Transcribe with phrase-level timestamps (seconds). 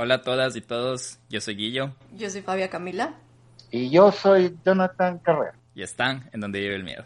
[0.00, 1.92] Hola a todas y todos, yo soy Guillo.
[2.16, 3.14] Yo soy Fabia Camila.
[3.72, 5.58] Y yo soy Jonathan Carrera.
[5.74, 7.04] Y están en donde vive el miedo.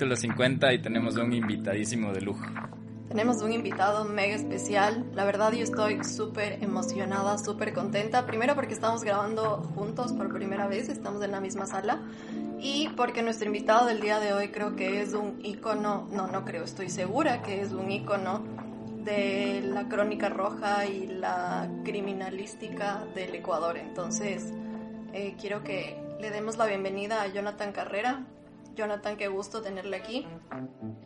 [0.00, 2.40] Capítulo 50 y tenemos un invitadísimo de lujo.
[3.10, 5.04] Tenemos un invitado mega especial.
[5.12, 8.24] La verdad yo estoy súper emocionada, súper contenta.
[8.24, 12.00] Primero porque estamos grabando juntos por primera vez, estamos en la misma sala.
[12.58, 16.46] Y porque nuestro invitado del día de hoy creo que es un icono, no, no
[16.46, 18.42] creo, estoy segura que es un icono
[19.04, 23.76] de la crónica roja y la criminalística del Ecuador.
[23.76, 24.46] Entonces,
[25.12, 28.24] eh, quiero que le demos la bienvenida a Jonathan Carrera.
[28.74, 30.26] Jonathan, qué gusto tenerle aquí.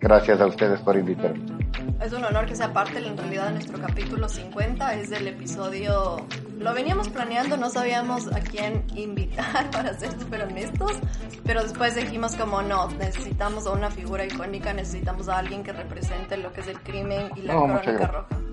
[0.00, 1.44] Gracias a ustedes por invitarme.
[2.00, 6.16] Es un honor que sea parte en realidad de nuestro capítulo 50, es el episodio...
[6.58, 10.92] Lo veníamos planeando, no sabíamos a quién invitar, para ser súper honestos,
[11.44, 16.36] pero después dijimos como no, necesitamos a una figura icónica, necesitamos a alguien que represente
[16.36, 18.43] lo que es el crimen y la crónica roja.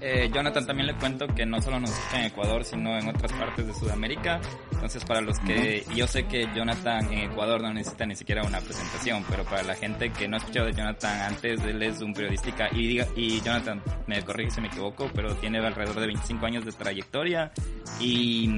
[0.00, 3.32] Eh, Jonathan también le cuento que no solo nos escucha en Ecuador, sino en otras
[3.32, 4.40] partes de Sudamérica.
[4.72, 8.60] Entonces, para los que, yo sé que Jonathan en Ecuador no necesita ni siquiera una
[8.60, 12.12] presentación, pero para la gente que no ha escuchado de Jonathan antes, él es un
[12.12, 16.46] periodista y, diga, y Jonathan, me corrige si me equivoco, pero tiene alrededor de 25
[16.46, 17.52] años de trayectoria
[18.00, 18.50] y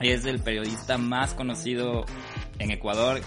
[0.00, 2.04] es el periodista más conocido
[2.58, 3.20] en Ecuador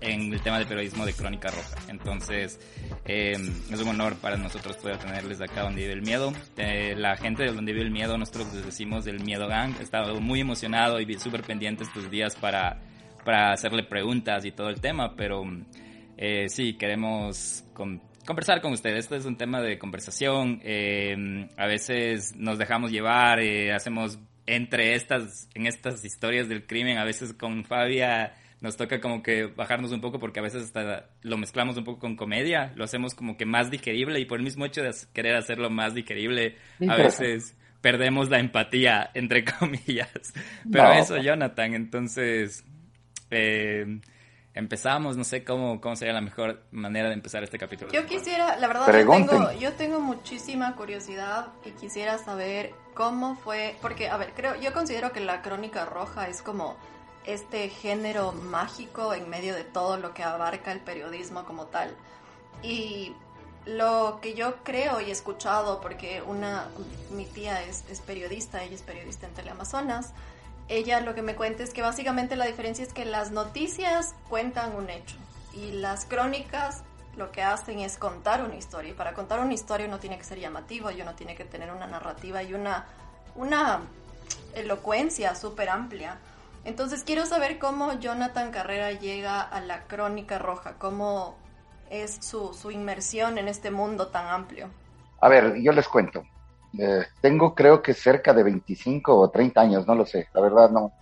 [0.00, 1.76] en el tema de periodismo de Crónica Roja.
[1.88, 2.60] Entonces,
[3.04, 3.32] eh,
[3.70, 6.32] es un honor para nosotros poder tenerles acá donde vive el miedo.
[6.56, 9.82] Eh, la gente de donde vive el miedo, nosotros les decimos del Miedo Gang, he
[9.82, 12.80] estado muy emocionado y súper pendiente estos días para,
[13.24, 15.42] para hacerle preguntas y todo el tema, pero
[16.16, 17.64] eh, sí, queremos
[18.24, 19.04] conversar con ustedes.
[19.04, 20.60] Este es un tema de conversación.
[21.56, 23.40] a veces nos dejamos llevar,
[23.74, 29.22] hacemos entre estas, en estas historias del crimen, a veces con Fabia nos toca como
[29.22, 32.84] que bajarnos un poco porque a veces hasta lo mezclamos un poco con comedia, lo
[32.84, 36.56] hacemos como que más digerible y por el mismo hecho de querer hacerlo más digerible,
[36.88, 40.34] a veces perdemos la empatía, entre comillas.
[40.70, 42.64] Pero eso, Jonathan, entonces
[43.30, 44.00] eh,
[44.54, 47.92] empezamos, no sé cómo, cómo sería la mejor manera de empezar este capítulo.
[47.92, 53.76] Yo quisiera, la verdad, yo tengo, yo tengo muchísima curiosidad y quisiera saber cómo fue,
[53.80, 56.76] porque, a ver, creo, yo considero que la crónica roja es como
[57.28, 61.94] este género mágico en medio de todo lo que abarca el periodismo como tal.
[62.62, 63.14] Y
[63.66, 66.68] lo que yo creo y he escuchado, porque una,
[67.10, 70.12] mi tía es, es periodista, ella es periodista en Teleamazonas,
[70.68, 74.74] ella lo que me cuenta es que básicamente la diferencia es que las noticias cuentan
[74.74, 75.16] un hecho
[75.52, 76.82] y las crónicas
[77.16, 78.92] lo que hacen es contar una historia.
[78.92, 81.70] Y para contar una historia uno tiene que ser llamativo y uno tiene que tener
[81.72, 82.86] una narrativa y una,
[83.34, 83.80] una
[84.54, 86.18] elocuencia súper amplia.
[86.64, 91.36] Entonces quiero saber cómo Jonathan Carrera llega a la Crónica Roja, cómo
[91.90, 94.70] es su, su inmersión en este mundo tan amplio.
[95.20, 96.22] A ver, yo les cuento.
[96.78, 100.70] Eh, tengo creo que cerca de 25 o 30 años, no lo sé, la verdad
[100.70, 100.92] no,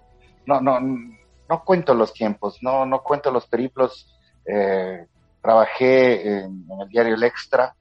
[0.47, 4.13] no, no, no cuento los tiempos, no, no cuento los periplos.
[4.47, 5.07] Eh,
[5.43, 7.75] trabajé en, el diario El Extra,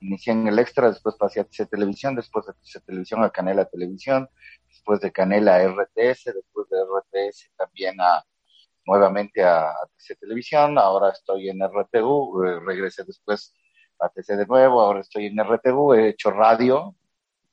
[0.00, 3.64] inicié en El Extra, después pasé a TC Televisión, después de TC Televisión a Canela
[3.66, 4.28] Televisión,
[4.68, 8.24] después de Canela a RTS, después de RTS también a
[8.88, 13.54] nuevamente a, TC Televisión, ahora estoy en RTU, eh, regresé después
[14.00, 16.94] a TC de nuevo, ahora estoy en RTU, he hecho radio,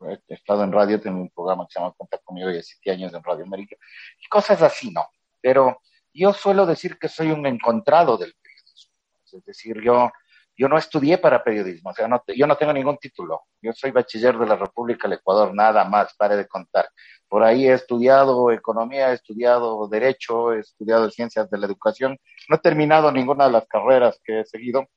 [0.08, 3.14] he estado en radio, tengo un programa que se llama Cuenta conmigo y siete años
[3.14, 3.76] en Radio América,
[4.18, 5.06] y cosas así, ¿no?
[5.42, 5.82] Pero
[6.14, 8.94] yo suelo decir que soy un encontrado del periodismo,
[9.26, 10.12] es decir, yo
[10.58, 13.44] yo no estudié para periodismo, o sea, no, yo no tengo ningún título.
[13.62, 16.90] Yo soy bachiller de la República del Ecuador, nada más, pare de contar.
[17.28, 22.18] Por ahí he estudiado economía, he estudiado derecho, he estudiado ciencias de la educación.
[22.50, 24.88] No he terminado ninguna de las carreras que he seguido,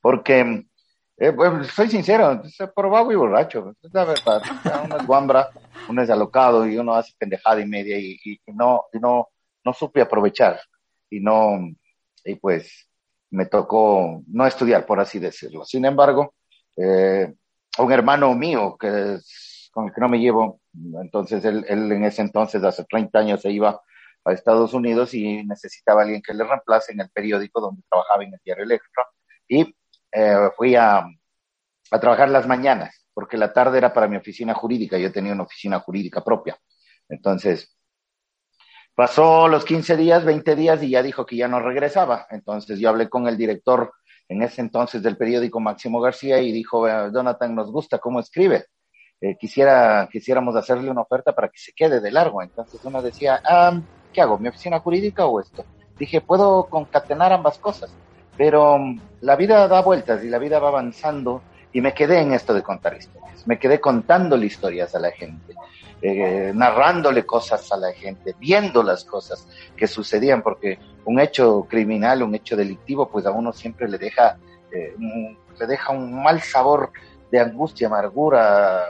[0.00, 0.66] porque,
[1.18, 1.36] eh,
[1.74, 2.42] soy sincero,
[2.74, 4.42] por vago y borracho, es la verdad.
[4.84, 5.50] Uno es guambra,
[5.88, 9.28] uno es alocado y uno hace pendejada y media y, y no, y no,
[9.64, 10.60] no supe aprovechar
[11.10, 11.58] y no,
[12.24, 12.88] y pues
[13.32, 15.64] me tocó no estudiar, por así decirlo.
[15.64, 16.34] Sin embargo,
[16.76, 17.34] eh,
[17.78, 19.18] un hermano mío que
[19.72, 20.60] con el que no me llevo,
[21.02, 23.80] entonces él, en ese entonces, hace 30 años, se iba
[24.24, 28.34] a Estados Unidos y necesitaba alguien que le reemplace en el periódico donde trabajaba en
[28.34, 29.02] el diario Electro
[29.48, 29.74] y
[30.12, 31.06] eh, fui a,
[31.90, 35.44] a trabajar las mañanas porque la tarde era para mi oficina jurídica, yo tenía una
[35.44, 36.58] oficina jurídica propia.
[37.08, 37.76] Entonces,
[38.94, 42.26] pasó los 15 días, 20 días y ya dijo que ya no regresaba.
[42.30, 43.92] Entonces yo hablé con el director
[44.28, 48.66] en ese entonces del periódico Máximo García y dijo, Jonathan, nos gusta cómo escribe.
[49.20, 52.42] Eh, quisiera, quisiéramos hacerle una oferta para que se quede de largo.
[52.42, 53.80] Entonces uno decía, ah,
[54.12, 54.38] ¿qué hago?
[54.38, 55.64] ¿Mi oficina jurídica o esto?
[55.98, 57.94] Dije, puedo concatenar ambas cosas,
[58.36, 58.80] pero
[59.20, 61.42] la vida da vueltas y la vida va avanzando
[61.72, 63.46] y me quedé en esto de contar historias.
[63.46, 65.54] Me quedé contándole historias a la gente,
[66.02, 72.22] eh, narrándole cosas a la gente, viendo las cosas que sucedían, porque un hecho criminal,
[72.22, 74.38] un hecho delictivo, pues a uno siempre le deja,
[74.70, 74.94] eh,
[75.58, 76.92] le deja un mal sabor
[77.30, 78.84] de angustia, amargura,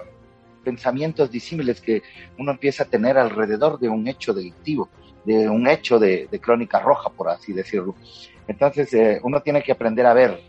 [0.65, 2.03] pensamientos disímiles que
[2.39, 4.89] uno empieza a tener alrededor de un hecho delictivo,
[5.25, 7.95] de un hecho de, crónica roja, por así decirlo.
[8.49, 10.41] Entonces, eh, uno tiene que aprender a ver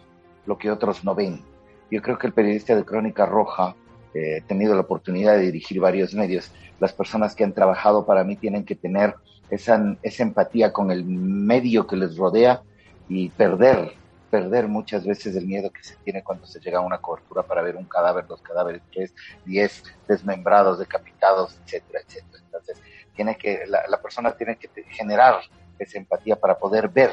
[0.45, 1.52] lo que otros no ven.
[1.91, 3.75] Yo creo que el periodista de Crónica Roja,
[4.13, 8.23] eh, he tenido la oportunidad de dirigir varios medios, las personas que han trabajado para
[8.23, 9.15] mí tienen que tener
[9.49, 12.61] esa, esa empatía con el medio que les rodea
[13.07, 13.93] y perder,
[14.31, 17.61] perder muchas veces el miedo que se tiene cuando se llega a una cobertura para
[17.61, 19.13] ver un cadáver, dos cadáveres, tres,
[19.45, 22.43] diez desmembrados, decapitados, etcétera, etcétera.
[22.45, 22.81] Entonces,
[23.15, 25.41] tiene que, la, la persona tiene que generar
[25.77, 27.11] esa empatía para poder ver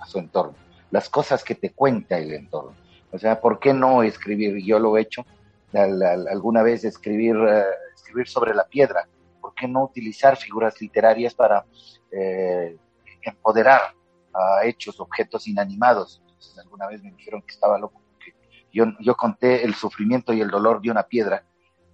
[0.00, 0.54] a su entorno,
[0.90, 2.74] las cosas que te cuenta el entorno
[3.10, 4.62] o sea, ¿por qué no escribir?
[4.64, 5.24] Yo lo he hecho
[5.72, 7.64] alguna vez, escribir, eh,
[7.94, 9.08] escribir sobre la piedra.
[9.40, 11.64] ¿Por qué no utilizar figuras literarias para
[12.10, 12.76] eh,
[13.22, 13.94] empoderar
[14.32, 16.22] a hechos, objetos inanimados?
[16.26, 18.34] Entonces, alguna vez me dijeron que estaba loco porque
[18.72, 21.44] yo, yo conté el sufrimiento y el dolor de una piedra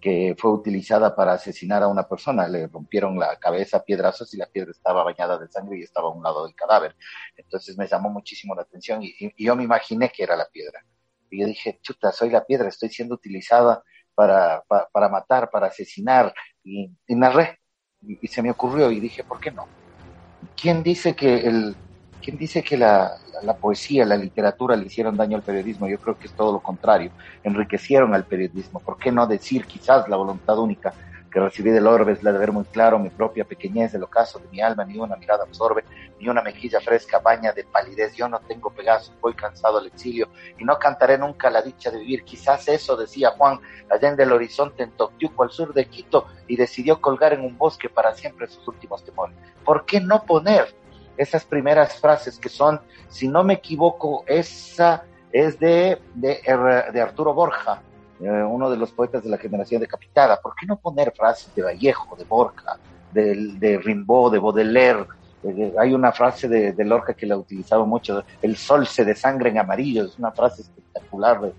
[0.01, 2.47] que fue utilizada para asesinar a una persona.
[2.49, 6.09] Le rompieron la cabeza a piedrazos y la piedra estaba bañada de sangre y estaba
[6.09, 6.95] a un lado del cadáver.
[7.37, 10.85] Entonces me llamó muchísimo la atención y yo me imaginé que era la piedra.
[11.35, 13.83] Y yo dije, chuta, soy la piedra, estoy siendo utilizada
[14.15, 16.33] para, para, matar, para asesinar.
[16.63, 17.59] Y, narré.
[18.01, 19.67] Y, se me ocurrió y dije, ¿por qué no?
[20.57, 21.75] ¿Quién dice que, el,
[22.23, 25.89] quién dice que la, la poesía, la literatura le hicieron daño al periodismo?
[25.89, 27.11] Yo creo que es todo lo contrario.
[27.43, 28.79] Enriquecieron al periodismo.
[28.79, 30.95] ¿Por qué no decir quizás la voluntad única
[31.35, 34.39] que recibí del orbe es la de ver muy claro mi propia pequeñez, el ocaso
[34.39, 35.83] de mi alma, ni una mirada absorbe,
[36.21, 38.15] ni una mejilla fresca baña de palidez.
[38.15, 41.99] Yo no tengo Pegaso, voy cansado al exilio y no cantaré nunca la dicha de
[41.99, 42.23] vivir.
[42.23, 43.59] Quizás eso decía Juan
[43.91, 47.59] allá en el horizonte en Toctiuco, al sur de Quito, y decidió colgar en un
[47.59, 49.37] bosque para siempre sus últimos temores.
[49.65, 50.73] ¿Por qué no poner
[51.17, 56.41] esas primeras frases que son, si no me equivoco, esa es de, de,
[56.93, 57.83] de Arturo Borja,
[58.21, 60.41] eh, uno de los poetas de la generación decapitada.
[60.41, 62.79] ¿Por qué no poner frases de Vallejo, de Borja,
[63.13, 65.07] de, de Rimbaud, de Baudelaire?
[65.43, 69.51] Eh, hay una frase de, Lorca que la ha utilizado mucho, el sol se desangre
[69.51, 71.53] en amarillo, es una frase espectacular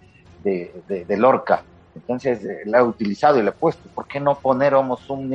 [0.44, 1.64] de, de Lorca.
[1.96, 3.90] Entonces eh, la ha utilizado y la ha puesto.
[3.90, 5.30] ¿Por qué no poner Homo sum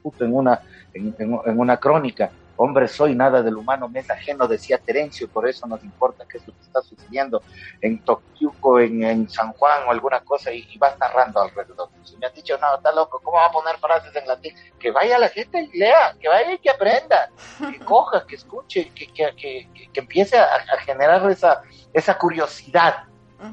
[0.00, 0.60] puto en una,
[0.94, 2.30] en, en una crónica?
[2.56, 6.38] Hombre soy, nada del humano me es ajeno, decía Terencio, por eso nos importa qué
[6.38, 7.42] es lo que está sucediendo
[7.80, 11.88] en Tokiuco, en, San Juan o alguna cosa, y, vas narrando alrededor.
[12.04, 14.54] Si me han dicho, no, está loco, ¿cómo va a poner frases en latín?
[14.78, 18.90] Que vaya la gente y lea, que vaya y que aprenda, que coja, que escuche,
[18.94, 21.62] que, que, que, que empiece a, generar esa,
[21.92, 23.04] esa curiosidad.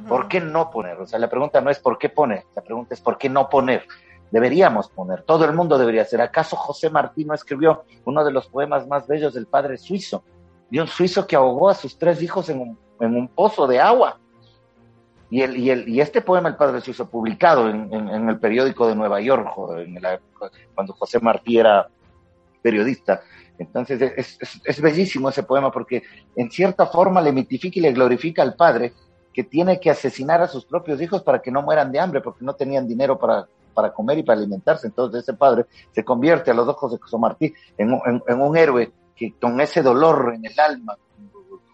[0.08, 1.00] ¿Por qué no poner?
[1.00, 3.50] O sea, la pregunta no es por qué pone, la pregunta es por qué no
[3.50, 3.88] poner
[4.32, 6.22] deberíamos poner, todo el mundo debería ser.
[6.22, 10.24] ¿Acaso José Martí no escribió uno de los poemas más bellos del padre suizo?
[10.70, 13.80] De un suizo que ahogó a sus tres hijos en un, en un pozo de
[13.80, 14.20] agua.
[15.32, 18.96] Y, el, y, el, y este poema, El Padre Suizo, publicado en, el periódico de
[18.96, 20.00] Nueva York, en
[20.74, 21.88] cuando José Martí era
[22.64, 23.22] periodista.
[23.60, 26.02] Entonces es, es, es, bellísimo ese poema porque
[26.36, 28.94] en cierta forma le mitifica y le glorifica al padre
[29.34, 32.44] que tiene que asesinar a sus propios hijos para que no mueran de hambre porque
[32.44, 34.88] no tenían dinero para para comer y para alimentarse.
[34.88, 39.34] Entonces ese padre se convierte a los ojos de José Martí en, un héroe que
[39.40, 40.98] con ese dolor en el alma,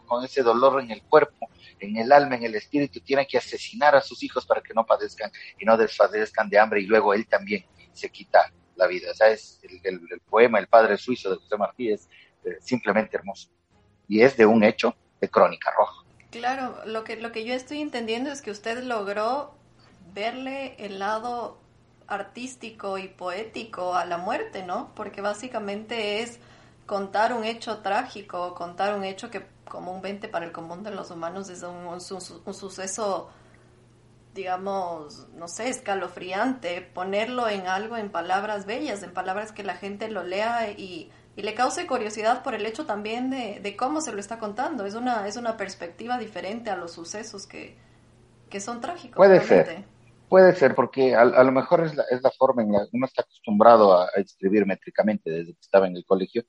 [0.06, 1.50] con ese dolor en el cuerpo,
[1.80, 4.86] en el alma, en el espíritu, tiene que asesinar a sus hijos para que no
[4.86, 9.12] padezcan y no desfallezcan de hambre y luego él también se quita la vida.
[9.12, 10.00] O sea, es el,
[10.30, 12.08] poema El Padre Suizo de José Martí es
[12.44, 13.50] eh, simplemente hermoso
[14.08, 16.04] y es de un hecho de crónica roja.
[16.32, 19.56] Claro, lo que, lo que yo estoy entendiendo es que usted logró
[20.14, 21.62] verle el lado
[22.08, 24.92] artístico y poético a la muerte, ¿no?
[24.96, 26.40] Porque básicamente es
[26.86, 31.50] contar un hecho trágico, contar un hecho que comúnmente para el común de los humanos
[31.50, 32.00] es un, un,
[32.54, 33.30] suceso,
[34.34, 40.10] digamos, no sé, escalofriante, ponerlo en algo, en palabras bellas, en palabras que la gente
[40.10, 44.14] lo lea y, y le cause curiosidad por el hecho también de, de, cómo se
[44.14, 44.86] lo está contando.
[44.86, 47.76] Es una, es una perspectiva diferente a los sucesos que,
[48.50, 49.18] que son trágicos.
[49.18, 49.95] Puede ser.
[50.29, 53.05] Puede ser, porque a, lo mejor es la, es la forma en la que uno
[53.05, 56.44] está acostumbrado a, escribir métricamente desde que estaba en el colegio.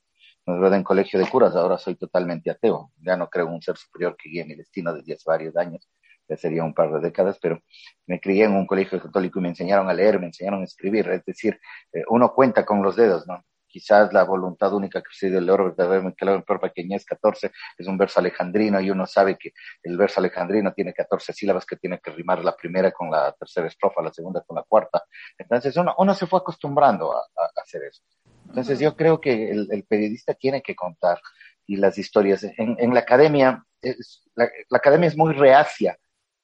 [0.46, 2.92] Me gradué en colegio de curas, ahora soy totalmente ateo.
[2.98, 5.88] Ya no creo en un ser superior que guíe mi destino desde hace varios años,
[6.28, 7.60] ya sería un par de décadas, pero
[8.06, 11.08] me crié en un colegio católico y me enseñaron a leer, me enseñaron a escribir.
[11.08, 11.60] Es decir,
[11.92, 13.44] eh, uno cuenta con los dedos, ¿no?
[13.76, 18.20] Quizás la voluntad única que preside el oro verdaderamente por pequeñez 14 es un verso
[18.20, 19.52] alejandrino y uno sabe que
[19.82, 23.66] el verso alejandrino tiene 14 sílabas que tiene que rimar la primera con la tercera
[23.66, 25.04] estrofa, la segunda con la cuarta.
[25.36, 27.22] Entonces uno, uno se fue acostumbrando a,
[27.62, 28.02] hacer eso.
[28.48, 31.20] Entonces yo creo que el, periodista tiene que contar
[31.66, 32.44] y las historias.
[32.44, 35.98] En, en la academia, es, la, la academia es muy reacia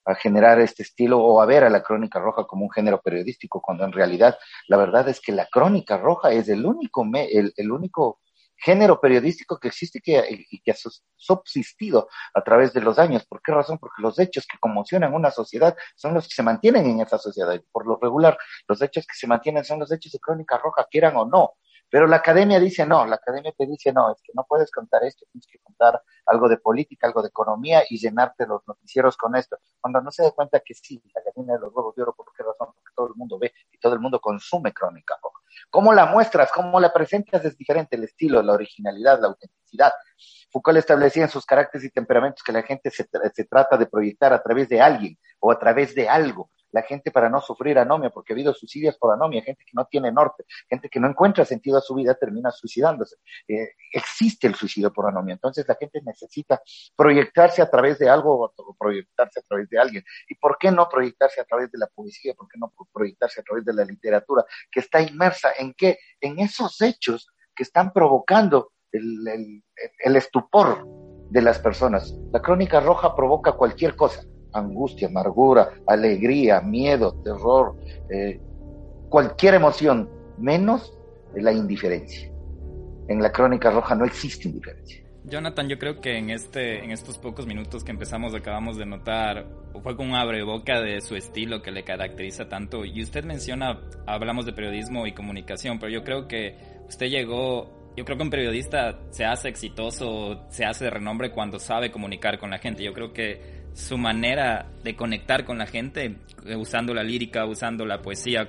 [0.04, 3.60] a generar este estilo o a ver a la crónica roja como un género periodístico,
[3.60, 7.72] cuando en realidad la verdad es que la crónica roja es el único, el, el
[7.72, 8.20] único
[8.62, 10.76] género periodístico que existe que, y que ha
[11.16, 13.26] subsistido a través de los años.
[13.26, 13.78] ¿Por qué razón?
[13.78, 17.52] Porque los hechos que conmocionan una sociedad son los que se mantienen en esa sociedad.
[17.54, 20.86] Y por lo regular, los hechos que se mantienen son los hechos de crónica roja,
[20.88, 21.54] quieran o no.
[21.92, 25.04] Pero la academia dice no, la academia te dice no, es que no puedes contar
[25.04, 29.36] esto, tienes que contar algo de política, algo de economía y llenarte los noticieros con
[29.36, 29.58] esto.
[29.78, 32.32] Cuando no se da cuenta que sí, la academia de los huevos de oro, ¿por
[32.34, 32.72] qué razón?
[32.74, 35.18] Porque todo el mundo ve y todo el mundo consume crónica
[35.68, 36.50] ¿Cómo la muestras?
[36.50, 37.44] ¿Cómo la presentas?
[37.44, 39.92] Es diferente el estilo, la originalidad, la autenticidad.
[40.50, 44.42] Foucault establecía en sus caracteres y temperamentos que la gente se trata de proyectar a
[44.42, 48.32] través de alguien o a través de algo la gente para no sufrir anomia, porque
[48.32, 51.78] ha habido suicidios por anomia, gente que no tiene norte, gente que no encuentra sentido
[51.78, 53.16] a su vida termina suicidándose.
[53.46, 56.60] Eh, existe el suicidio por anomia, entonces la gente necesita
[56.96, 60.04] proyectarse a través de algo o proyectarse a través de alguien.
[60.28, 62.34] ¿Y por qué no proyectarse a través de la poesía?
[62.34, 65.98] ¿Por qué no proyectarse a través de la literatura que está inmersa en qué?
[66.20, 69.62] En esos hechos que están provocando el,
[69.98, 70.86] el estupor
[71.30, 72.14] de las personas.
[72.30, 77.76] La crónica roja provoca cualquier cosa angustia, amargura, alegría, miedo, terror,
[78.10, 78.40] eh,
[79.08, 80.96] cualquier emoción, menos
[81.34, 82.30] la indiferencia.
[83.08, 85.02] En la crónica roja no existe indiferencia.
[85.24, 89.46] Jonathan, yo creo que en este, en estos pocos minutos que empezamos acabamos de notar,
[89.82, 92.84] fue como un abreboca de su estilo que le caracteriza tanto.
[92.84, 96.56] Y usted menciona, hablamos de periodismo y comunicación, pero yo creo que
[96.88, 101.60] usted llegó, yo creo que un periodista se hace exitoso, se hace de renombre cuando
[101.60, 102.82] sabe comunicar con la gente.
[102.82, 107.86] Yo creo que su manera de conectar con la gente, eh, usando la lírica, usando
[107.86, 108.46] la poesía,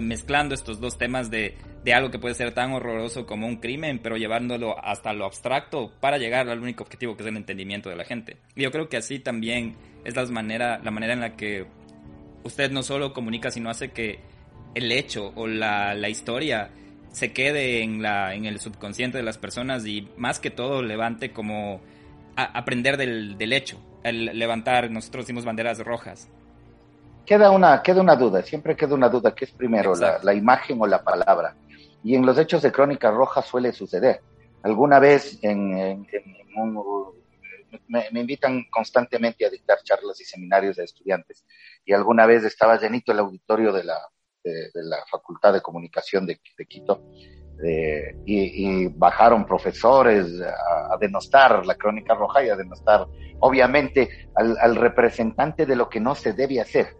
[0.00, 1.56] mezclando estos dos temas de,
[1.92, 6.18] algo que puede ser tan horroroso como un crimen, pero llevándolo hasta lo abstracto para
[6.18, 8.36] llegar al único objetivo que es el entendimiento de la gente.
[8.54, 11.66] Y yo creo que así también es la manera, la manera en la que
[12.44, 14.20] usted no solo comunica, sino hace que
[14.74, 16.70] el hecho o la, la historia
[17.10, 21.32] se quede en, la, en el subconsciente de las personas y más que todo levante
[21.32, 21.80] como
[22.36, 26.28] aprender del, del hecho el levantar, nosotros hicimos banderas rojas.
[27.26, 30.86] Queda una, queda una duda, siempre queda una duda, ¿qué es primero, la, imagen o
[30.86, 31.54] la palabra?
[32.02, 34.20] Y en los hechos de Crónica Roja suele suceder.
[34.62, 36.06] Alguna vez en,
[37.88, 41.44] me, invitan constantemente a dictar charlas y seminarios de estudiantes
[41.84, 43.98] y alguna vez estaba llenito el auditorio de la,
[44.42, 47.04] de, la Facultad de Comunicación de, de Quito
[47.64, 53.06] eh, y, bajaron profesores a, denostar la crónica roja y a denostar,
[53.40, 56.96] obviamente, al, al, representante de lo que no se debe hacer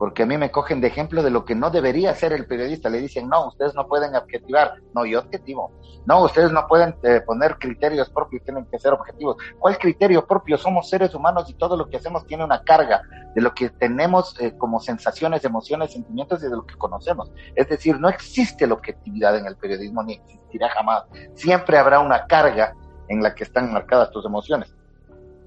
[0.00, 2.88] porque a mí me cogen de ejemplo de lo que no debería hacer el periodista.
[2.88, 4.76] Le dicen, no, ustedes no pueden objetivar.
[4.94, 5.72] No, yo objetivo.
[6.06, 9.36] No, ustedes no pueden eh, poner criterios propios, tienen que ser objetivos.
[9.58, 10.56] ¿Cuál criterio propio?
[10.56, 13.02] Somos seres humanos y todo lo que hacemos tiene una carga
[13.34, 17.30] de lo que tenemos eh, como sensaciones, emociones, sentimientos y de lo que conocemos.
[17.54, 21.04] Es decir, no existe la objetividad en el periodismo ni existirá jamás.
[21.34, 22.74] Siempre habrá una carga
[23.08, 24.74] en la que están marcadas tus emociones.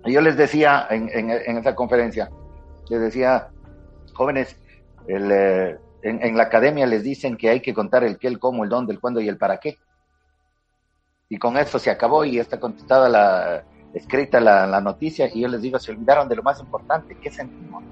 [0.05, 2.29] Y yo les decía en, en, en esa conferencia,
[2.89, 3.50] les decía,
[4.13, 4.58] jóvenes,
[5.08, 8.70] eh, en, la academia les dicen que hay que contar el qué, el cómo, el
[8.70, 9.77] dónde, el cuándo y el para qué.
[11.29, 15.48] Y con eso se acabó y está contestada la, escrita la, la noticia y yo
[15.48, 17.84] les digo, se olvidaron de lo más importante, ¿qué sentimos?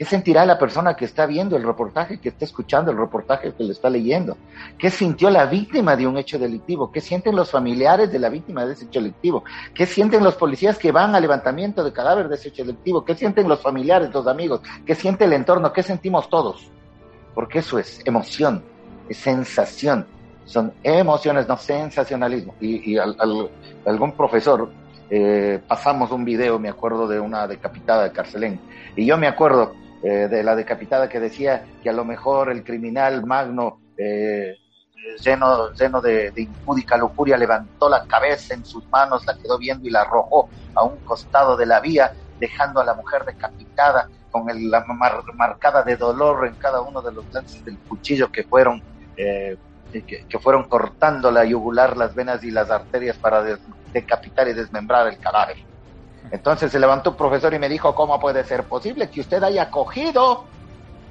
[0.00, 3.64] ¿Qué sentirá la persona que está viendo el reportaje, que está escuchando el reportaje, que
[3.64, 4.38] le está leyendo?
[4.78, 6.90] ¿Qué sintió la víctima de un hecho delictivo?
[6.90, 9.44] ¿Qué sienten los familiares de la víctima de ese hecho delictivo?
[9.74, 13.04] ¿Qué sienten los policías que van al levantamiento de cadáver de ese hecho delictivo?
[13.04, 14.62] ¿Qué sienten los familiares, los amigos?
[14.86, 15.70] ¿Qué siente el entorno?
[15.70, 16.70] ¿Qué sentimos todos?
[17.34, 18.64] Porque eso es emoción,
[19.06, 20.06] es sensación,
[20.46, 22.54] son emociones, no sensacionalismo.
[22.58, 24.70] Y, algún profesor
[25.10, 28.58] eh, pasamos un video, me acuerdo de una decapitada de Carcelén,
[28.96, 32.64] y yo me acuerdo eh, de la decapitada que decía que a lo mejor el
[32.64, 34.56] criminal magno eh,
[35.22, 39.90] lleno, lleno de, impúdica lujuria, levantó la cabeza en sus manos, la quedó viendo y
[39.90, 44.84] la arrojó a un costado de la vía, dejando a la mujer decapitada con la
[45.34, 48.82] marcada de dolor en cada uno de los lances del cuchillo que fueron
[49.16, 49.56] eh,
[49.92, 53.42] que, fueron cortando la yugular, las venas y las arterias para
[53.92, 55.56] decapitar y desmembrar el cadáver.
[56.30, 59.70] Entonces se levantó un profesor y me dijo, ¿cómo puede ser posible que usted haya
[59.70, 60.44] cogido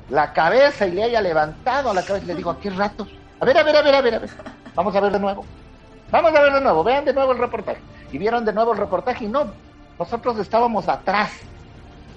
[0.10, 2.26] la cabeza y le haya levantado la cabeza?
[2.26, 3.08] Le digo, ¿a qué rato?
[3.40, 4.30] A ver, a ver, a ver, a ver, a ver.
[4.76, 5.46] Vamos a ver de nuevo.
[6.12, 6.84] Vamos a ver de nuevo.
[6.84, 7.82] Vean de nuevo el reportaje.
[8.12, 9.52] Y vieron de nuevo el reportaje y no,
[10.00, 11.32] nosotros estábamos atrás,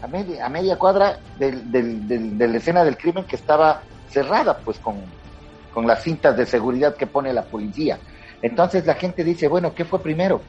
[0.01, 4.79] a media, a media cuadra del, de la escena del crimen que estaba cerrada, pues
[4.79, 4.97] con,
[5.73, 7.99] con las cintas de seguridad que pone la policía.
[8.41, 10.41] Entonces la gente dice, bueno, ¿qué fue primero?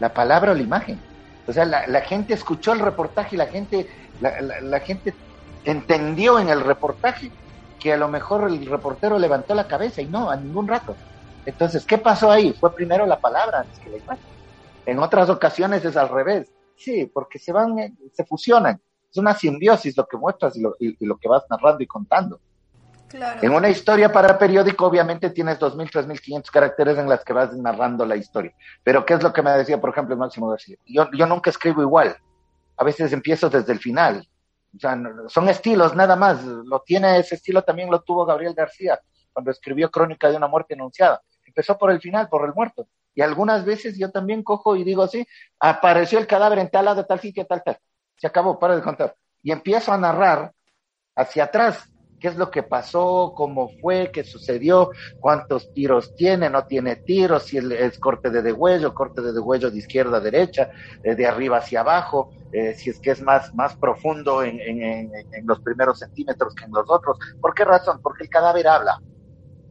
[0.00, 1.00] ¿La palabra o la imagen?
[1.46, 3.88] O sea, la, gente escuchó el reportaje y la gente,
[4.20, 5.12] la, la gente
[5.64, 7.30] entendió en el reportaje
[7.80, 10.94] que a lo mejor el reportero levantó la cabeza y no, a ningún rato.
[11.44, 12.52] Entonces, ¿qué pasó ahí?
[12.52, 14.24] Fue primero la palabra antes que la imagen.
[14.86, 16.48] En otras ocasiones es al revés.
[16.76, 18.80] Sí, porque se van, eh, se fusionan.
[19.10, 22.40] Es una simbiosis lo que muestras y lo, y, lo que vas narrando y contando.
[23.12, 23.40] Claro.
[23.42, 28.06] En una historia para periódico, obviamente tienes 2.000, 3.500 caracteres en las que vas narrando
[28.06, 28.54] la historia.
[28.82, 30.78] Pero, ¿qué es lo que me decía, por ejemplo, Máximo García?
[30.86, 32.16] Yo, nunca escribo igual.
[32.78, 34.26] A veces empiezo desde el final.
[34.74, 36.42] O sea, son estilos nada más.
[36.42, 38.98] Lo tiene ese estilo también lo tuvo Gabriel García
[39.30, 41.20] cuando escribió Crónica de una muerte anunciada.
[41.44, 42.88] Empezó por el final, por el muerto.
[43.14, 45.26] Y algunas veces yo también cojo y digo así,
[45.60, 47.76] apareció el cadáver en tal lado, tal sitio, tal, tal.
[48.16, 49.14] Se acabó, para de contar.
[49.42, 50.52] Y empiezo a narrar
[51.14, 51.91] hacia atrás
[52.22, 57.42] qué es lo que pasó, cómo fue, qué sucedió, cuántos tiros tiene, no tiene tiros,
[57.42, 60.70] si es corte de degüello, corte de degüello de izquierda a derecha,
[61.02, 65.10] eh, de arriba hacia abajo, eh, si es que es más, más profundo en, en,
[65.44, 67.18] los primeros centímetros que en los otros.
[67.40, 67.98] ¿Por qué razón?
[68.00, 69.02] Porque el cadáver habla,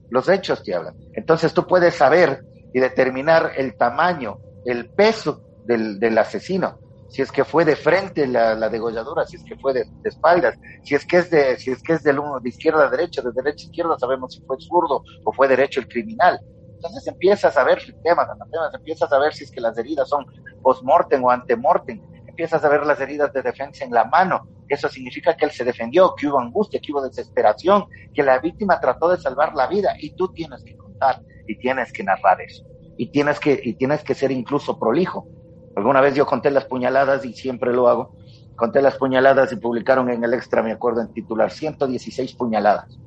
[0.10, 0.96] los hechos te hablan.
[1.14, 6.80] Entonces tú puedes saber y determinar el tamaño, el peso del, del asesino
[7.12, 10.58] si es que fue de frente la, la degolladura, si es que fue de, espaldas,
[10.82, 13.32] si es que es de, si es que es de, de izquierda a derecha, de
[13.34, 16.40] derecha a izquierda, sabemos si fue zurdo o fue derecho el criminal.
[16.76, 20.26] Entonces empiezas a ver temas, temas, empiezas a ver si es que las heridas son
[20.64, 25.36] post-mortem o ante-mortem, empiezas a ver las heridas de defensa en la mano, eso significa
[25.36, 29.18] que él se defendió, que hubo angustia, que hubo desesperación, que la víctima trató de
[29.18, 32.64] salvar la vida y tú tienes que contar y tienes que narrar eso.
[32.98, 35.28] Y tienes que, y tienes que ser incluso prolijo
[35.76, 38.16] Alguna vez yo conté las puñaladas y siempre lo hago.
[38.56, 43.00] Conté las puñaladas y publicaron en el extra, me acuerdo, en titular 116 puñaladas.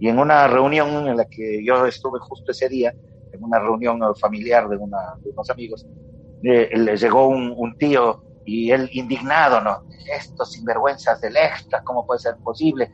[0.00, 2.92] Y en una reunión en la que yo estuve justo ese día,
[3.32, 5.86] en una reunión familiar de, una, de unos amigos,
[6.42, 9.84] eh, le llegó un, un, tío y él indignado, ¿no?
[10.12, 12.90] Estos sinvergüenzas del extra, ¿cómo puede ser posible?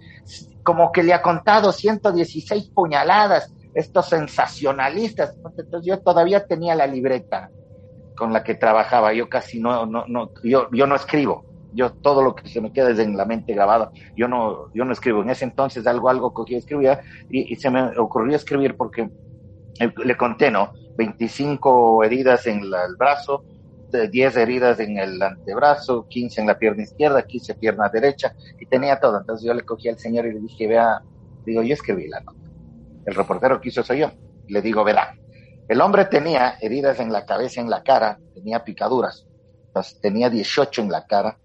[0.63, 5.35] Como que le ha contado 116 puñaladas, estos sensacionalistas.
[5.37, 7.51] Entonces yo todavía tenía la libreta
[8.19, 9.13] con la que trabajaba.
[9.13, 11.45] Yo casi no, no, no, yo, yo no escribo.
[11.73, 13.93] Yo todo lo que se me queda es en la mente grabado.
[14.17, 15.23] Yo no, yo no escribo.
[15.23, 17.01] En ese entonces algo, algo yo escribía
[17.31, 19.09] y, se me ocurrió escribir porque
[19.79, 20.73] eh, le conté, ¿no?
[20.97, 23.45] 25 heridas en el brazo,
[23.93, 28.99] 10 heridas en el antebrazo, 15 en la pierna izquierda, 15 pierna derecha, y tenía
[28.99, 29.21] todo.
[29.21, 31.01] Entonces yo le cogí al señor y le dije, vea,
[31.47, 32.39] digo, yo escribí la nota.
[33.07, 34.11] El reportero que hizo soy yo.
[34.49, 35.15] Le digo, verá,
[35.69, 39.27] el hombre tenía heridas en la cabeza, en la cara, tenía picaduras.
[40.01, 41.39] tenía 18 en la cara,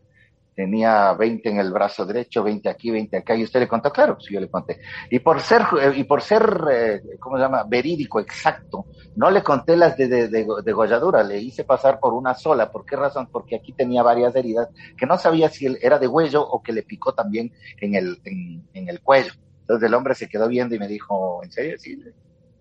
[0.56, 4.16] tenía 20 en el brazo derecho, 20 aquí, 20 acá, y usted le contó, claro,
[4.16, 4.80] pues yo le conté.
[5.10, 9.44] Y por ser, eh, y por ser, eh, ¿cómo se llama?, verídico, exacto, no le
[9.44, 12.72] conté las de, de, de, le hice pasar por una sola.
[12.72, 13.28] ¿Por qué razón?
[13.32, 16.84] Porque aquí tenía varias heridas que no sabía si era de huello o que le
[16.84, 19.34] picó también en el, en, el cuello.
[19.62, 21.78] Entonces el hombre se quedó viendo y me dijo, ¿en serio?
[21.78, 22.00] Sí,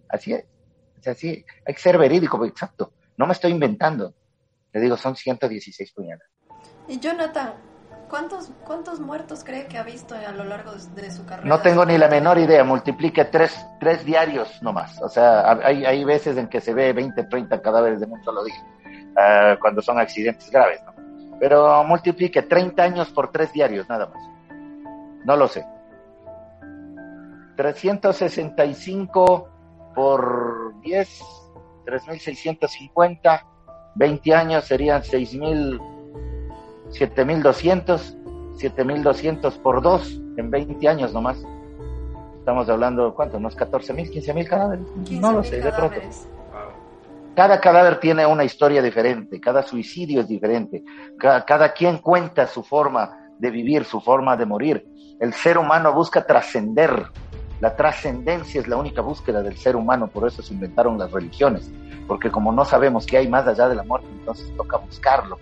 [0.08, 0.44] así es.
[1.02, 2.92] O sea, sí, hay que ser verídico, exacto.
[3.16, 4.14] No me estoy inventando.
[4.72, 6.30] Le digo, son 116 puñaladas.
[6.86, 7.54] Y Jonathan,
[8.08, 11.48] ¿cuántos, ¿cuántos muertos cree que ha visto a lo largo de su carrera?
[11.48, 12.62] No tengo ni la menor idea.
[12.62, 15.02] Multiplique tres, tres diarios nomás.
[15.02, 18.44] O sea, hay, hay veces en que se ve 20, 30 cadáveres de un solo
[18.44, 20.92] día, uh, cuando son accidentes graves, ¿no?
[21.40, 24.22] Pero multiplique 30 años por tres diarios, nada más.
[25.24, 25.66] No lo sé.
[27.56, 29.48] 365
[29.96, 31.22] por 10,
[31.86, 33.42] 3.650,
[33.94, 35.80] 20 años serían 6.000,
[36.90, 38.16] 7.200,
[38.56, 41.44] 7.200 por 2 en 20 años nomás.
[42.38, 43.36] Estamos hablando, ¿cuánto?
[43.36, 44.84] ¿Unos 14 mil, 15 mil cadáveres?
[45.12, 46.00] no lo sé, de pronto.
[47.36, 50.82] Cada cadáver tiene una historia diferente, cada suicidio es diferente,
[51.18, 54.86] cada, cada, quien cuenta su forma de vivir, su forma de morir.
[55.18, 57.06] El ser humano busca trascender,
[57.62, 61.70] la trascendencia es la única búsqueda del ser humano, por eso se inventaron las religiones,
[62.08, 65.38] porque como no sabemos qué hay más allá de la muerte, entonces toca buscarlo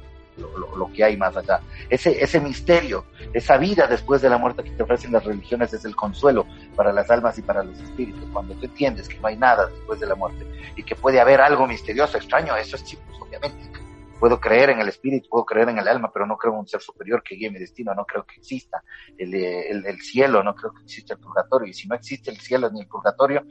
[0.77, 1.63] lo, que hay más allá.
[1.89, 5.97] Ese, misterio, esa vida después de la muerte que te ofrecen las religiones es el
[5.97, 6.45] consuelo
[6.77, 8.29] para las almas y para los espíritus.
[8.35, 11.41] Cuando tú entiendes que no hay nada después de la muerte y que puede haber
[11.41, 13.80] algo misterioso, extraño, eso es chicos, obviamente.
[14.21, 16.69] Puedo creer en el espíritu, puedo creer en el alma, pero no creo en un
[16.69, 18.83] ser superior que guíe mi destino, no creo que exista
[19.17, 21.69] el, el, el cielo, no creo que exista el purgatorio.
[21.69, 23.47] Y si no existe el cielo ni el purgatorio,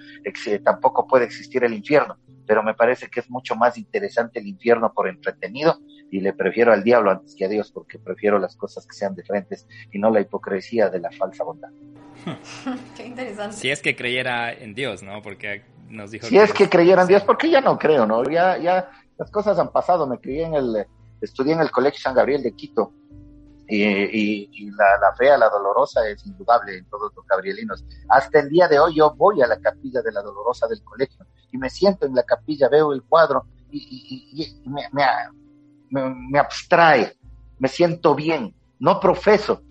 [0.64, 2.18] tampoco puede existir el infierno.
[2.46, 5.80] Pero me parece que es mucho más interesante el infierno por entretenido
[6.12, 9.16] y le prefiero al diablo antes que a Dios porque prefiero las cosas que sean
[9.16, 11.70] diferentes y no la hipocresía de la falsa bondad.
[12.98, 13.56] Qué interesante.
[13.56, 15.22] Si es que creyera en Dios, ¿no?
[15.22, 16.28] Porque nos dijo...
[16.28, 18.24] Si es que creyera en Dios, porque ya no creo, ¿no?
[18.30, 20.08] Ya, ya las cosas han pasado.
[20.08, 20.88] Me crié en el,
[21.22, 22.94] estudié en el Colegio San Gabriel de Quito
[23.68, 27.86] y, la, la, fea, la dolorosa es indudable en todos los gabrielinos.
[28.10, 31.26] Hasta el día de hoy yo voy a la capilla de la dolorosa del colegio
[31.52, 34.64] y me siento en la capilla, veo el cuadro y,
[35.92, 37.16] me, abstrae,
[37.60, 39.62] me siento bien, no profeso.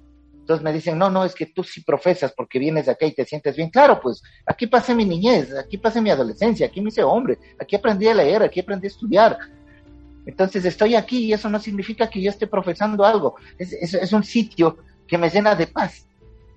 [0.49, 3.27] Entonces me dicen, no, no, es que tú sí profesas porque vienes acá y te
[3.27, 3.69] sientes bien.
[3.69, 7.77] Claro, pues aquí pasé mi niñez, aquí pasé mi adolescencia, aquí me hice hombre, aquí
[7.77, 9.39] aprendí a leer, aquí aprendí a estudiar.
[10.25, 13.35] Entonces estoy aquí y eso no significa que yo esté profesando algo.
[13.59, 16.08] Es, es un sitio que me llena de paz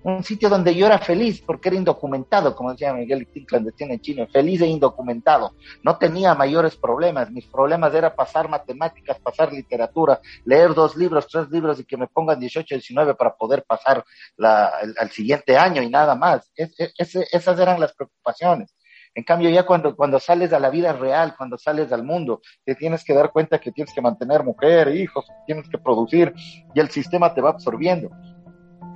[0.04, 4.26] un sitio donde yo era feliz porque era indocumentado, como decía Miguel clandestino en chino,
[4.26, 5.54] feliz e indocumentado.
[5.82, 7.30] No tenía mayores problemas.
[7.30, 12.06] Mis problemas era pasar matemáticas, pasar literatura, leer dos libros, tres libros y que me
[12.06, 14.04] pongan 18, 19 para poder pasar
[14.36, 16.50] la, al siguiente año y nada más.
[16.56, 18.74] esas eran las preocupaciones.
[19.14, 22.74] En cambio, ya cuando, cuando sales a la vida real, cuando sales al mundo, te
[22.74, 26.32] tienes que dar cuenta que tienes que mantener mujer, hijos, tienes que producir
[26.74, 28.10] y el sistema te va absorbiendo.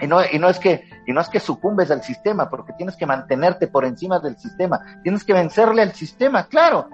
[0.01, 2.97] Y no, y no es que, y no es que sucumbes al sistema, porque tienes
[2.97, 6.89] que mantenerte por encima del sistema, tienes que vencerle al sistema, claro.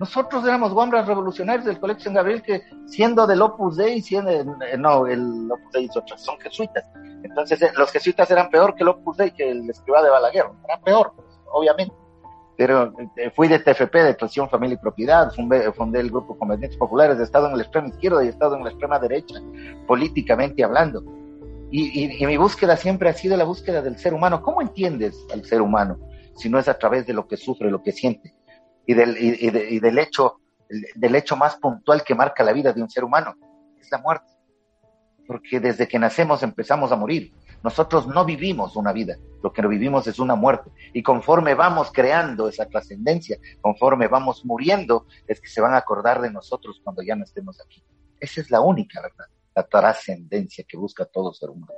[0.00, 4.44] Nosotros éramos guambras revolucionarios del Colegio San Gabriel que siendo del Opus Dei, siendo, eh,
[4.78, 6.84] no, el Opus Dei es otra, son jesuitas.
[7.24, 10.46] Entonces eh, los jesuitas eran peor que el Opus Dei, que el escriba de Balaguer,
[10.64, 11.12] era peor,
[11.52, 11.94] obviamente.
[12.56, 16.78] Pero eh, fui de TFP, de Presión Familia y Propiedad, fundé, fundé el Grupo Convenientes
[16.78, 19.34] Populares, he estado en la extrema izquierda y he estado en la extrema derecha,
[19.86, 21.02] políticamente hablando
[21.70, 24.42] y, mi búsqueda siempre ha sido la búsqueda del ser humano.
[24.42, 25.98] ¿Cómo entiendes al ser humano
[26.34, 28.34] si no es a través de lo que sufre, lo que siente?
[28.86, 30.40] Y del, y, del, hecho,
[30.94, 33.34] del hecho más puntual que marca la vida de un ser humano,
[33.78, 34.32] es la muerte.
[35.26, 37.34] Porque desde que nacemos empezamos a morir.
[37.62, 40.70] Nosotros no vivimos una vida, lo que vivimos es una muerte.
[40.94, 46.22] Y conforme vamos creando esa trascendencia, conforme vamos muriendo, es que se van a acordar
[46.22, 47.82] de nosotros cuando ya no estemos aquí.
[48.20, 49.26] Esa es la única verdad
[49.58, 51.72] la trascendencia que busca todo ser humano.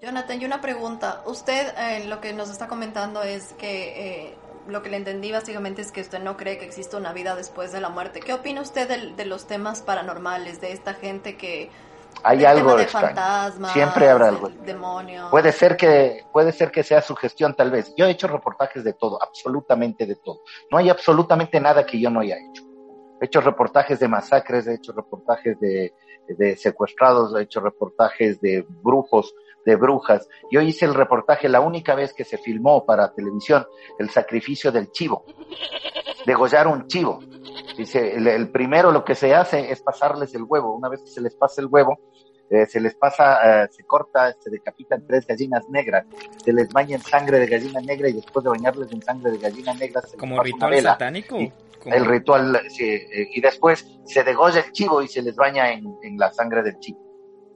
[0.00, 1.22] Jonathan, y una pregunta.
[1.26, 4.34] Usted eh, lo que nos está comentando es que eh,
[4.68, 7.72] lo que le entendí básicamente es que usted no cree que exista una vida después
[7.72, 8.20] de la muerte.
[8.20, 11.70] ¿Qué opina usted de, los temas paranormales, de esta gente que...
[12.22, 14.48] Hay algo de fantasmas, siempre habrá algo.
[14.48, 15.30] Demonios.
[15.30, 17.92] Puede ser que puede ser que sea su gestión tal vez.
[17.96, 20.40] Yo he hecho reportajes de todo, absolutamente de todo.
[20.70, 22.62] No hay absolutamente nada que yo no haya hecho.
[23.20, 25.92] He hecho reportajes de masacres, he hecho reportajes de,
[26.28, 29.34] de secuestrados, he hecho reportajes de brujos,
[29.64, 30.28] de brujas.
[30.50, 33.66] Yo hice el reportaje la única vez que se filmó para televisión,
[33.98, 35.24] el sacrificio del chivo,
[36.26, 37.20] degollar un chivo.
[37.76, 40.76] Dice, el, primero lo que se hace es pasarles el huevo.
[40.76, 41.98] Una vez que se les pasa el huevo,
[42.50, 46.06] eh, se les pasa, eh, se corta, se decapitan tres gallinas negras,
[46.44, 49.38] se les baña en sangre de gallina negra y después de bañarles en sangre de
[49.38, 51.38] gallina negra se como ritual satánico
[51.86, 56.32] el ritual, eh, y después se degolla el chivo y se les baña en, la
[56.32, 57.00] sangre del chivo.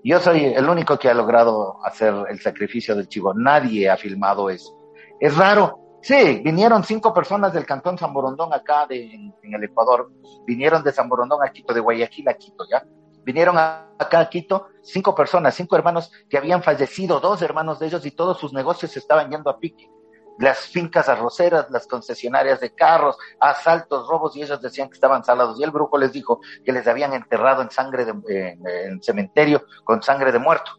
[0.05, 3.35] Yo soy el único que ha logrado hacer el sacrificio del chivo.
[3.35, 4.75] Nadie ha filmado eso.
[5.21, 5.99] Es raro.
[6.01, 10.11] Sí, vinieron cinco personas del cantón San Borondón acá de, en, el Ecuador.
[10.47, 12.85] Vinieron de San Borondón a Quito, de Guayaquil a Quito, ¿ya?
[13.29, 18.07] Vinieron acá a Quito cinco personas, cinco hermanos que habían fallecido, dos hermanos de ellos
[18.07, 19.91] y todos sus negocios se estaban yendo a pique
[20.39, 25.61] las fincas arroceras, las concesionarias de carros, asaltos, robos, y ellos decían que estaban salados.
[25.61, 30.03] Y el brujo les dijo que les habían enterrado en sangre de, en, cementerio con
[30.03, 30.71] sangre de muerto.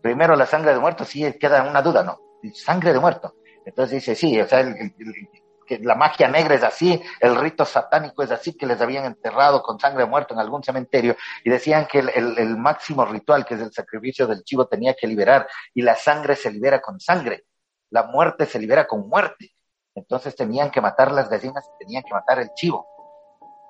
[0.00, 2.20] Primero la sangre de muerto, sí queda una duda, ¿no?
[2.54, 3.34] Sangre de muerto.
[3.64, 4.64] Entonces dice, sí, o sea,
[5.66, 9.62] que la magia negra es así, el rito satánico es así, que les habían enterrado
[9.62, 13.54] con sangre de muerto en algún cementerio, y decían que el, el máximo ritual, que
[13.54, 17.44] es el sacrificio del chivo, tenía que liberar, y la sangre se libera con sangre
[17.92, 19.54] la muerte se libera con muerte.
[19.94, 22.86] Entonces tenían que matar las gallinas y tenían que matar el chivo.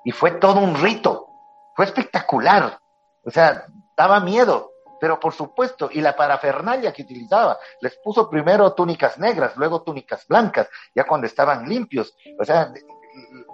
[0.05, 1.27] Y fue todo un rito.
[1.75, 2.79] Fue espectacular.
[3.25, 4.71] O sea, daba miedo.
[5.03, 10.25] Pero por supuesto, y la parafernalia que utilizaba, les puso primero túnicas negras, luego túnicas
[10.25, 12.15] blancas, ya cuando estaban limpios.
[12.39, 12.73] O sea,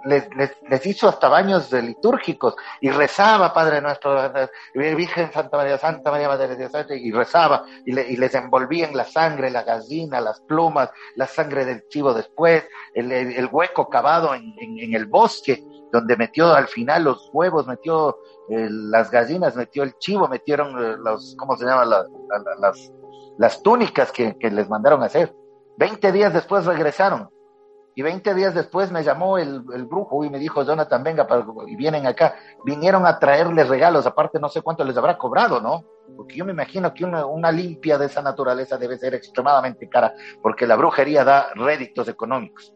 [0.04, 0.28] les,
[0.68, 4.32] les, hizo hasta baños litúrgicos y rezaba, Padre nuestro,
[4.74, 9.04] Virgen Santa María, Santa María Madre de Dios, y rezaba y, les envolvía en la
[9.04, 15.06] sangre, la gallina, las plumas, la sangre del chivo después, el, hueco cavado en, el
[15.06, 18.18] bosque, donde metió al final los huevos, metió
[18.48, 21.84] eh, las gallinas, metió el chivo, metieron eh, los, ¿cómo se llama?
[21.84, 22.92] las,
[23.38, 25.34] las túnicas que, que les mandaron a hacer.
[25.76, 27.30] Veinte días después regresaron
[27.94, 31.26] y 20 días después me llamó el, brujo y me dijo, Jonathan, venga,
[31.66, 32.36] y vienen acá.
[32.64, 35.84] Vinieron a traerles regalos, aparte no sé cuánto les habrá cobrado, ¿no?
[36.16, 40.14] Porque yo me imagino que una, una limpia de esa naturaleza debe ser extremadamente cara,
[40.42, 42.72] porque la brujería da réditos económicos.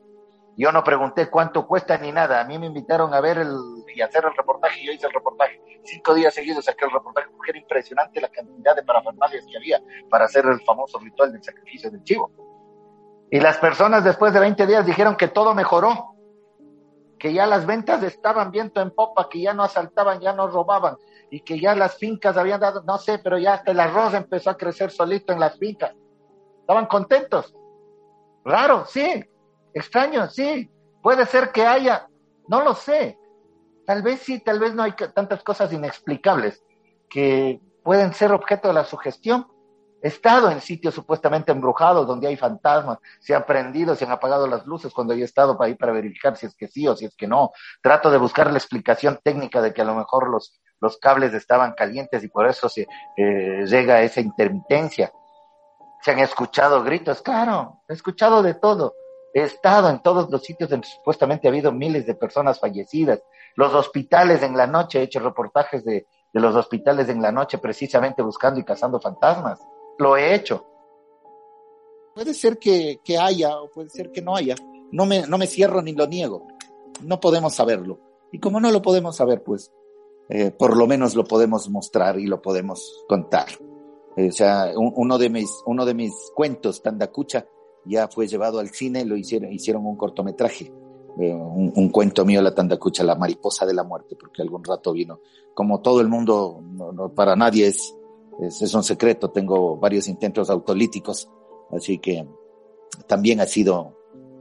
[0.57, 2.41] Yo no pregunté cuánto cuesta ni nada.
[2.41, 3.57] A mí me invitaron a ver el,
[3.95, 5.61] y hacer el reportaje y yo hice el reportaje.
[5.85, 9.81] Cinco días seguidos saqué el reportaje porque era impresionante la cantidad de parafernalias que había
[10.09, 12.31] para hacer el famoso ritual del sacrificio del chivo.
[13.35, 16.15] Y las personas después de 20 días dijeron que todo mejoró,
[17.19, 20.97] que ya las ventas estaban viento en popa, que ya no asaltaban, ya no robaban
[21.33, 24.51] y que ya las fincas habían dado, no sé, pero ya hasta el arroz empezó
[24.51, 25.97] a crecer solito en las fincas.
[26.61, 27.53] Estaban contentos.
[28.45, 29.25] Raro, sí.
[29.73, 30.71] Extraño, sí.
[31.03, 32.07] Puede ser que haya,
[32.47, 33.19] no lo sé.
[33.85, 36.65] Tal vez sí, tal vez no hay tantas cosas inexplicables
[37.11, 39.49] que pueden ser objeto de la sugestión
[40.05, 44.47] He estado en sitios supuestamente embrujados donde hay fantasmas, se han prendido, se han apagado
[44.47, 47.07] las luces cuando he estado para ir para verificar si es que sí o si
[47.07, 47.53] es que no.
[47.81, 51.73] Trato de buscar la explicación técnica de que a lo mejor los, los cables estaban
[51.73, 52.87] calientes y por eso se
[53.17, 55.11] eh, llega esa intermitencia.
[56.03, 58.95] Se han escuchado gritos, claro, he escuchado de todo.
[59.33, 63.23] He estado en todos los sitios donde supuestamente ha habido miles de personas fallecidas.
[63.57, 67.57] Los hospitales en la noche, he hecho reportajes de, de los hospitales en la noche
[67.57, 69.61] precisamente buscando y cazando fantasmas
[69.99, 70.65] lo he hecho.
[72.15, 74.55] Puede ser que, haya o puede ser que no haya.
[74.93, 76.47] No me, no me cierro ni lo niego.
[77.03, 77.99] No podemos saberlo.
[78.31, 79.73] Y como no lo podemos saber, pues
[80.29, 83.49] eh, por lo menos lo podemos mostrar y lo podemos contar.
[84.17, 87.47] o sea, uno, de mis, uno de mis cuentos, Tandacucha,
[87.85, 90.73] ya fue llevado al cine, lo hicieron, hicieron un cortometraje.
[91.21, 95.21] Eh, un, cuento mío, La Tandacucha, la mariposa de la muerte, porque algún rato vino.
[95.53, 96.61] Como todo el mundo,
[97.15, 97.95] para nadie es
[98.41, 101.29] ese es un secreto, tengo varios intentos autolíticos,
[101.71, 102.27] así que
[103.07, 103.97] también ha sido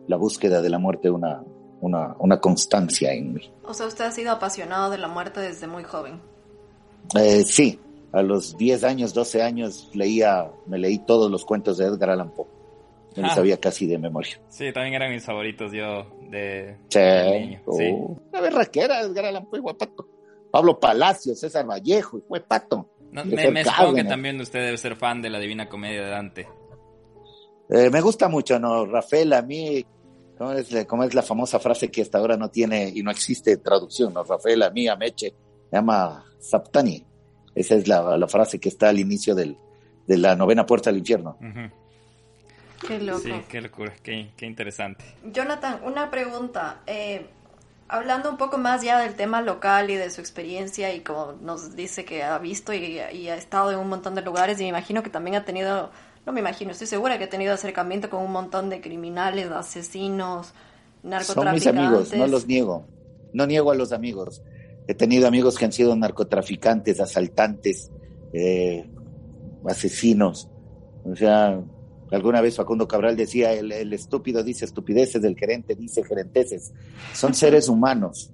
[0.07, 1.43] la búsqueda de la muerte una,
[1.81, 3.53] una, una constancia en mí.
[3.65, 6.21] O sea, usted ha sido apasionado de la muerte desde muy joven.
[7.15, 7.79] Eh, sí,
[8.11, 12.31] a los 10 años, 12 años leía, me leí todos los cuentos de Edgar Allan
[12.31, 12.47] Poe.
[13.15, 13.35] Me ah.
[13.35, 14.39] sabía casi de memoria.
[14.49, 16.99] Sí, también eran mis favoritos yo de, sí.
[16.99, 17.61] niño.
[17.77, 17.95] Sí.
[18.31, 20.07] La berraquera, Edgar Allan Poe, guapato.
[20.51, 25.21] Pablo Palacios, César Vallejo, fue pato me, me supongo que también usted debe ser fan
[25.21, 26.47] de la Divina Comedia de Dante.
[27.69, 28.85] Eh, me gusta mucho, ¿no?
[28.85, 29.85] Rafael, a mí,
[30.37, 33.57] ¿cómo es, ¿cómo es, la famosa frase que hasta ahora no tiene y no existe
[33.57, 34.23] traducción, ¿no?
[34.23, 35.33] Rafael, a mí, a Meche,
[35.69, 37.05] se llama Saptani.
[37.55, 39.57] Esa es la, la, frase que está al inicio del,
[40.07, 41.37] de la novena puerta del infierno.
[42.85, 43.19] Qué loco.
[43.19, 45.05] Sí, qué locura, qué, qué interesante.
[45.31, 46.81] Jonathan, una pregunta.
[46.85, 47.27] Eh,
[47.87, 51.75] hablando un poco más ya del tema local y de su experiencia y como nos
[51.75, 55.03] dice que ha visto y, ha estado en un montón de lugares y me imagino
[55.03, 55.91] que también ha tenido,
[56.25, 60.53] no me imagino, estoy segura que ha tenido acercamiento con un montón de criminales, asesinos,
[61.03, 61.63] narcotraficantes.
[61.63, 62.85] Son mis amigos, no los niego,
[63.33, 64.41] no niego a los amigos.
[64.87, 67.89] He tenido amigos que han sido narcotraficantes, asaltantes,
[68.33, 68.85] eh,
[69.65, 70.49] asesinos.
[71.05, 71.61] O sea,
[72.13, 76.73] Alguna vez Facundo Cabral decía, el, estúpido dice estupideces, el gerente dice gerenteces.
[77.13, 78.31] Son seres humanos,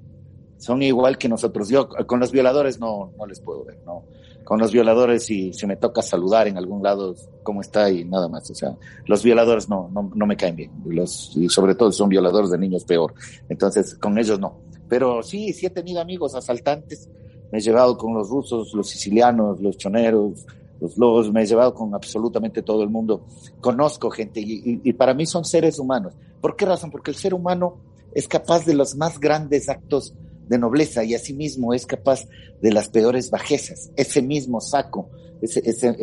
[0.58, 1.70] son igual que nosotros.
[1.70, 4.04] Yo con los violadores no, no les puedo ver, ¿no?
[4.44, 8.28] Con los violadores si, si me toca saludar en algún lado, cómo está y nada
[8.28, 8.50] más.
[8.52, 10.72] O sea, los violadores no, no, no me caen bien.
[10.86, 13.14] Los, y sobre todo son violadores de niños peor.
[13.48, 14.60] Entonces, con ellos no.
[14.90, 17.10] Pero sí, sí he tenido amigos asaltantes.
[17.52, 20.46] Me he llevado con los rusos, los sicilianos, los choneros,
[20.80, 23.26] los lobos, me he llevado con absolutamente todo el mundo,
[23.62, 26.14] conozco gente y, para mí son seres humanos.
[26.42, 26.92] ¿Por qué razón?
[26.92, 27.78] Porque el ser humano
[28.14, 30.14] es capaz de los más grandes actos
[30.48, 32.26] de nobleza y asimismo es capaz
[32.62, 33.92] de las peores bajezas.
[33.96, 35.10] Ese mismo saco,
[35.42, 35.96] ese, ese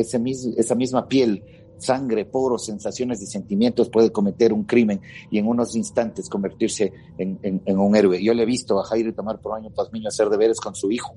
[0.56, 1.42] esa misma piel,
[1.78, 7.38] sangre, poros, sensaciones y sentimientos puede cometer un crimen y en unos instantes convertirse en,
[7.42, 8.22] en, un héroe.
[8.22, 11.14] Yo le he visto a Jairo tomar por año Pazmiño hacer deberes con su hijo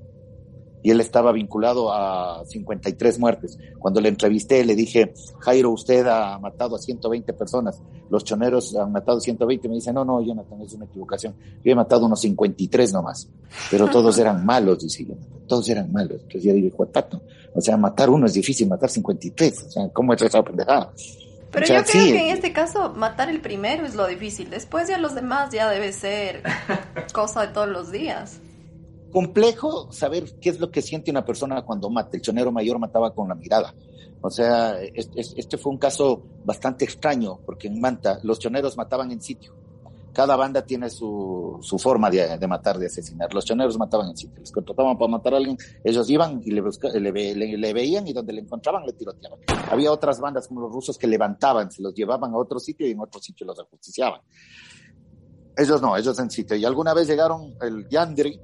[0.82, 3.58] y él estaba vinculado a 53 muertes.
[3.78, 8.92] Cuando le entrevisté, le dije, Jairo, usted ha matado a 120 personas, los choneros han
[8.92, 9.68] matado 120.
[9.68, 11.34] Me dice, no, no, Jonathan, es una equivocación.
[11.64, 13.28] Yo he matado unos 53 nomás,
[13.70, 15.06] pero todos eran malos, dice
[15.46, 16.22] todos eran malos.
[16.22, 17.20] Entonces yo digo, pato,
[17.54, 20.92] o sea, matar uno es difícil, matar 53, o sea, ¿cómo es esa pendejada?
[21.50, 24.98] Pero yo creo que en este caso matar el primero es lo difícil, después ya
[24.98, 26.42] los demás ya debe ser
[27.12, 28.40] cosa de todos los días
[29.10, 32.16] complejo saber qué es lo que siente una persona cuando mata.
[32.16, 33.74] El chonero mayor mataba con la mirada.
[34.22, 39.20] O sea, este, fue un caso bastante extraño, porque en Manta los choneros mataban en
[39.20, 39.54] sitio.
[40.12, 43.32] Cada banda tiene su, su forma de, matar, de asesinar.
[43.32, 44.40] Los choneros mataban en sitio.
[44.40, 46.62] Les contrataban para matar a alguien, ellos iban y le,
[47.00, 49.38] le, le, veían y donde le encontraban le tiroteaban.
[49.70, 52.90] Había otras bandas como los rusos que levantaban, se los llevaban a otro sitio y
[52.90, 54.20] en otro sitio los ajusticiaban.
[55.56, 56.56] Ellos no, ellos en sitio.
[56.56, 58.40] Y alguna vez llegaron el Yandri,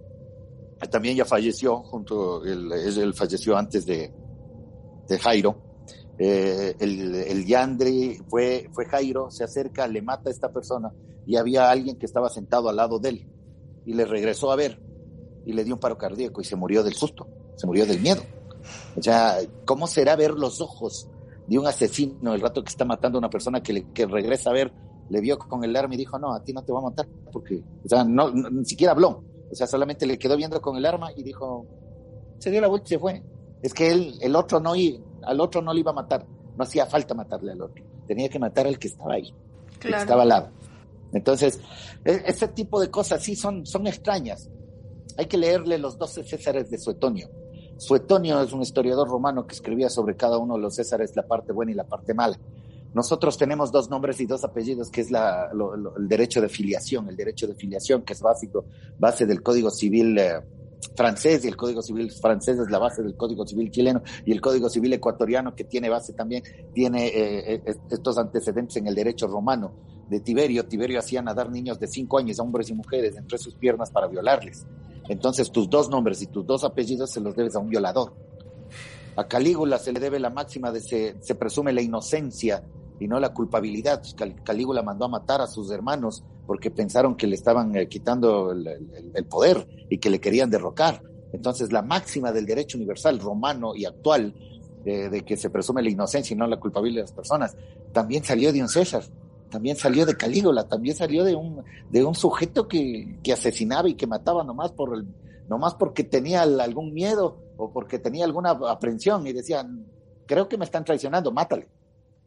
[0.90, 4.12] también ya falleció, junto, él, falleció antes de,
[5.08, 5.56] de Jairo.
[6.18, 10.92] Eh, el, el Yandri fue, fue Jairo, se acerca, le mata a esta persona
[11.26, 13.26] y había alguien que estaba sentado al lado de él
[13.84, 14.80] y le regresó a ver
[15.44, 18.22] y le dio un paro cardíaco y se murió del susto, se murió del miedo.
[18.96, 21.08] O sea, ¿cómo será ver los ojos
[21.46, 24.50] de un asesino el rato que está matando a una persona que, le, que regresa
[24.50, 24.72] a ver,
[25.08, 27.06] le vio con el arma y dijo, no, a ti no te va a matar,
[27.32, 30.86] porque, o sea, no, ni siquiera habló o sea, solamente le quedó viendo con el
[30.86, 31.66] arma y dijo,
[32.38, 33.22] se dio la vuelta y se fue.
[33.62, 34.72] Es que él, el otro no,
[35.22, 36.26] al otro no le iba a matar.
[36.56, 37.84] No hacía falta matarle al otro.
[38.06, 39.32] Tenía que matar al que estaba ahí,
[39.80, 40.50] que estaba al lado.
[41.12, 41.60] Entonces,
[42.04, 44.48] e, ese tipo de cosas sí son, son extrañas.
[45.16, 47.28] Hay que leerle los doce Césares de Suetonio.
[47.78, 51.52] Suetonio es un historiador romano que escribía sobre cada uno de los Césares la parte
[51.52, 52.38] buena y la parte mala.
[52.96, 55.50] Nosotros tenemos dos nombres y dos apellidos, que es la,
[55.98, 58.64] el derecho de filiación, el derecho de filiación, que es básico,
[58.98, 60.40] base del Código Civil eh,
[60.96, 64.40] francés, y el Código Civil francés es la base del Código Civil chileno, y el
[64.40, 69.26] Código Civil ecuatoriano, que tiene base también, tiene eh, eh, estos antecedentes en el derecho
[69.26, 69.74] romano
[70.08, 70.64] de Tiberio.
[70.64, 74.64] Tiberio hacía nadar niños de cinco años, hombres y mujeres, entre sus piernas para violarles.
[75.06, 78.14] Entonces, tus dos nombres y tus dos apellidos se los debes a un violador.
[79.16, 82.62] A Calígula se le debe la máxima de se presume la inocencia
[82.98, 84.02] y no la culpabilidad.
[84.44, 89.24] Calígula mandó a matar a sus hermanos porque pensaron que le estaban eh, quitando el,
[89.28, 91.02] poder y que le querían derrocar.
[91.32, 94.34] Entonces, la máxima del derecho universal romano y actual
[94.84, 97.56] eh, de que se presume la inocencia y no la culpabilidad de las personas,
[97.92, 99.02] también salió de un César,
[99.50, 103.94] también salió de Calígula, también salió de un, de un sujeto que, que asesinaba y
[103.94, 105.06] que mataba nomás, por el,
[105.48, 109.86] nomás porque tenía algún miedo o porque tenía alguna aprensión y decían,
[110.26, 111.68] creo que me están traicionando, mátale.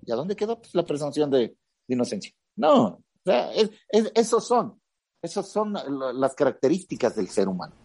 [0.09, 1.55] ¿Y a dónde quedó pues, la presunción de,
[1.87, 2.33] inocencia?
[2.55, 3.51] No, o sea,
[3.91, 4.81] esos son,
[5.21, 5.77] esos son
[6.19, 7.75] las características del ser humano.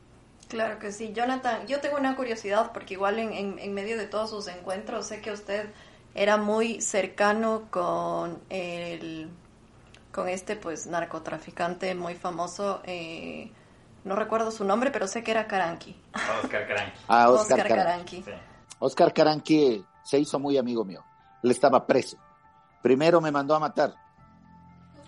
[0.49, 4.31] Claro que sí, Jonathan, yo tengo una curiosidad porque igual en, en, medio de todos
[4.31, 5.69] sus encuentros sé que usted
[6.15, 9.29] era muy cercano con el
[10.11, 13.51] con este pues narcotraficante muy famoso eh,
[14.05, 15.95] no recuerdo su nombre pero sé que era Karanki.
[16.43, 17.01] Oscar Karanki.
[17.09, 18.25] Ah Oscar, Karanki.
[18.79, 21.05] Oscar Karanki se hizo muy amigo mío
[21.45, 22.17] él estaba preso.
[22.83, 23.95] Primero me mandó a matar.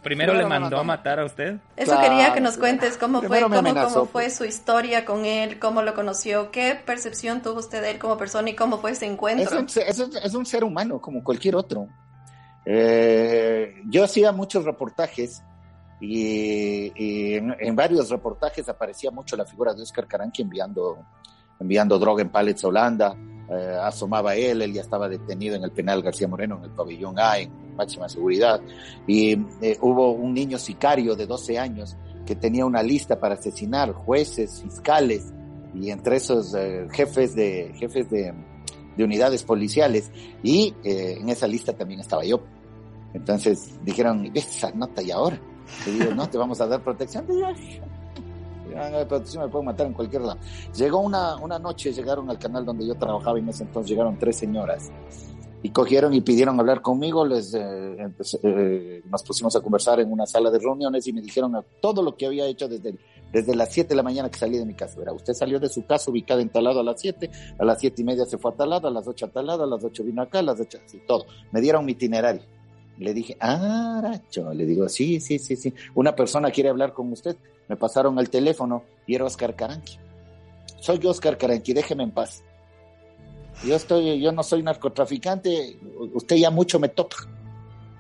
[0.02, 1.58] Primero, le mandó, a matar a usted.
[1.74, 5.94] Eso quería que nos cuentes cómo fue, cómo, fue su historia con él, cómo lo
[5.94, 9.66] conoció, qué percepción tuvo usted de él como persona y cómo fue ese encuentro.
[9.66, 11.88] Es un, ser humano como cualquier otro.
[12.64, 15.42] Eh, yo hacía muchos reportajes
[16.00, 21.04] y, en, varios reportajes aparecía mucho la figura de Oscar Caranqui enviando,
[21.58, 23.16] enviando droga en pallets a Holanda,
[23.48, 27.18] eh, asomaba él, él ya estaba detenido en el penal García Moreno, en el pabellón
[27.18, 28.60] A, en máxima seguridad,
[29.06, 33.92] y eh, hubo un niño sicario de 12 años que tenía una lista para asesinar
[33.92, 35.32] jueces, fiscales,
[35.74, 38.34] y entre esos eh, jefes de jefes de,
[38.98, 40.10] unidades policiales,
[40.42, 42.40] y en esa lista también estaba yo.
[43.12, 45.38] Entonces dijeron, esa nota y ahora.
[46.16, 47.26] no, te vamos a dar protección
[48.76, 50.38] me puedo matar en cualquier lado.
[50.76, 54.18] Llegó una, una noche, llegaron al canal donde yo trabajaba y en ese entonces llegaron
[54.18, 54.90] tres señoras
[55.62, 58.08] y cogieron y pidieron hablar conmigo, les eh,
[58.42, 62.16] eh, nos pusimos a conversar en una sala de reuniones y me dijeron todo lo
[62.16, 62.94] que había hecho desde,
[63.32, 65.00] desde las 7 de la mañana que salí de mi casa.
[65.00, 68.02] Era, usted salió de su casa ubicada en talado a las 7, a las siete
[68.02, 70.22] y media se fue a talado, a las 8 a talado, a las 8 vino
[70.22, 71.26] acá, a las 8 así, todo.
[71.50, 72.42] Me dieron mi itinerario.
[72.98, 74.54] Le dije, ah, racho.
[74.54, 75.74] Le digo, sí, sí, sí, sí.
[75.94, 77.36] Una persona quiere hablar con usted.
[77.68, 79.98] Me pasaron el teléfono y era Oscar Caranqui.
[80.80, 82.42] Soy Oscar Caranqui, déjeme en paz.
[83.64, 85.78] Yo estoy, yo no soy narcotraficante,
[86.12, 87.16] usted ya mucho me toca.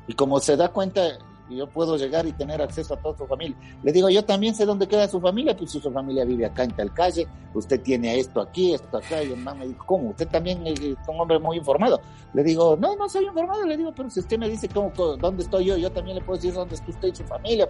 [0.06, 3.56] Y como se da cuenta, yo puedo llegar y tener acceso a toda su familia.
[3.82, 6.64] Le digo, yo también sé dónde queda su familia, pues si su familia vive acá
[6.64, 10.10] en tal calle, usted tiene esto aquí, esto acá, y el man me dijo, ¿cómo?
[10.10, 12.00] Usted también es un hombre muy informado.
[12.34, 15.42] Le digo, no, no soy informado, le digo, pero si usted me dice cómo, dónde
[15.42, 17.68] estoy yo, yo también le puedo decir dónde está usted y su familia.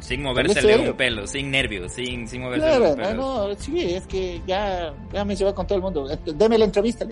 [0.00, 3.48] Sin moverse un pelo, sin nervios, sin, sin moverse claro, un pelo.
[3.48, 6.06] No, sí, es que ya, ya me lleva con todo el mundo.
[6.24, 7.06] Deme la entrevista.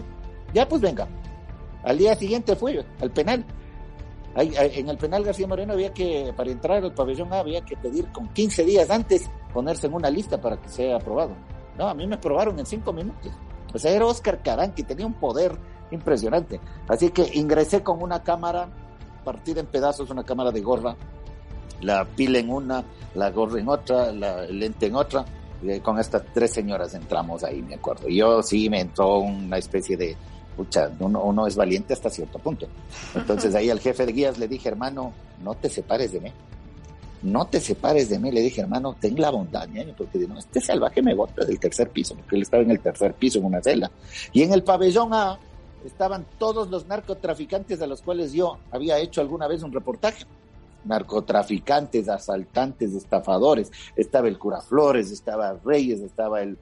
[0.53, 1.09] Ya, pues venga.
[1.83, 3.45] Al día siguiente fui al penal.
[4.37, 8.11] en el penal García Moreno había que, para entrar al pabellón A, había que pedir
[8.13, 11.35] con 15 días antes ponerse en una lista para que sea aprobado.
[11.79, 13.33] No, a mí me aprobaron en 5 minutos.
[13.73, 15.59] O sea, era Oscar Carán, que tenía un poder
[15.91, 16.61] impresionante.
[16.89, 18.69] Así que ingresé con una cámara
[19.25, 20.97] partida en pedazos, una cámara de gorra,
[21.81, 22.85] la pila en una,
[23.15, 25.25] la gorra en otra, la lente en otra.
[25.63, 28.09] Y con estas tres señoras entramos ahí, me acuerdo.
[28.09, 30.17] Yo sí me entró una especie de,
[30.57, 32.67] pucha, uno, uno es valiente hasta cierto punto.
[33.15, 35.13] Entonces ahí al jefe de guías le dije, hermano,
[35.43, 36.33] no te separes de mí.
[37.23, 41.01] No te separes de mí, le dije, hermano, ten la bondad, porque no, este salvaje
[41.01, 43.91] me bota del tercer piso, porque él estaba en el tercer piso en una celda.
[44.35, 45.39] Y en el pabellón A
[45.87, 50.27] estaban todos los narcotraficantes a los cuales yo había hecho alguna vez un reportaje
[50.85, 53.71] narcotraficantes, asaltantes, estafadores.
[53.97, 56.59] Estaba el cura Flores, estaba Reyes, estaba el,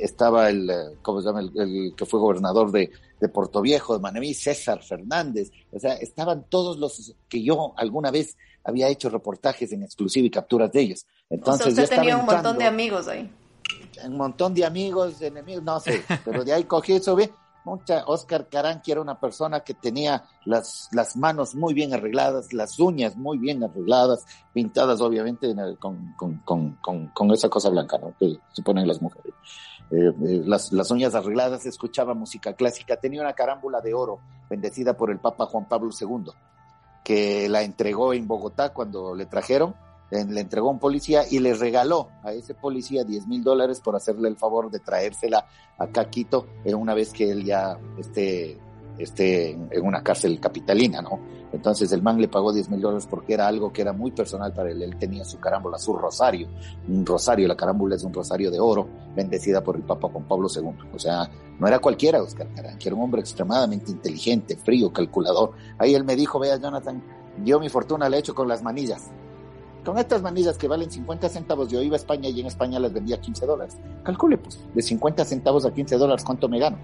[0.00, 1.40] estaba el, eh, ¿cómo se llama?
[1.40, 5.50] El, que fue gobernador de, de Puerto Viejo, de Manabí, César Fernández.
[5.70, 10.30] O sea, estaban todos los que yo alguna vez había hecho reportajes en exclusiva y
[10.30, 11.06] capturas de ellos.
[11.30, 13.30] Entonces, usted tenía un montón de amigos ahí.
[14.04, 17.30] Un montón de amigos, enemigos, no sé, pero de ahí cogí eso, ve
[17.64, 22.78] mucha Oscar Caranqui era una persona que tenía las, las manos muy bien arregladas, las
[22.78, 28.14] uñas muy bien arregladas, pintadas obviamente con, con, con, con esa cosa blanca ¿no?
[28.18, 29.32] que se ponen las mujeres.
[29.90, 34.96] Eh, eh, las, las, uñas arregladas, escuchaba música clásica, tenía una carámbula de oro bendecida
[34.96, 36.32] por el Papa Juan Pablo II,
[37.04, 39.74] que la entregó en Bogotá cuando le trajeron
[40.12, 44.28] le entregó un policía y le regaló a ese policía 10 mil dólares por hacerle
[44.28, 45.46] el favor de traérsela
[45.78, 48.58] a Caquito una vez que él ya esté,
[48.98, 51.18] esté en una cárcel capitalina, ¿no?
[51.50, 54.52] Entonces el man le pagó 10 mil dólares porque era algo que era muy personal
[54.52, 54.82] para él.
[54.82, 56.48] Él tenía su carámbula, su rosario,
[56.88, 60.48] un rosario, la carámbula es un rosario de oro, bendecida por el Papa Juan Pablo
[60.54, 60.90] II.
[60.94, 65.52] O sea, no era cualquiera Oscar Carán, que era un hombre extremadamente inteligente, frío, calculador.
[65.78, 67.02] Ahí él me dijo, vea Jonathan,
[67.44, 69.10] yo mi fortuna la he hecho con las manillas
[69.84, 72.92] con estas manillas que valen 50 centavos, yo iba a España y en España las
[72.92, 73.76] vendía a 15 dólares.
[74.04, 76.78] Calcule, pues, de 50 centavos a 15 dólares, ¿cuánto me gano?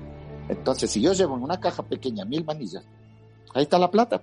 [0.49, 2.85] Entonces, si yo llevo en una caja pequeña mil manillas,
[3.55, 4.23] ahí está la plata.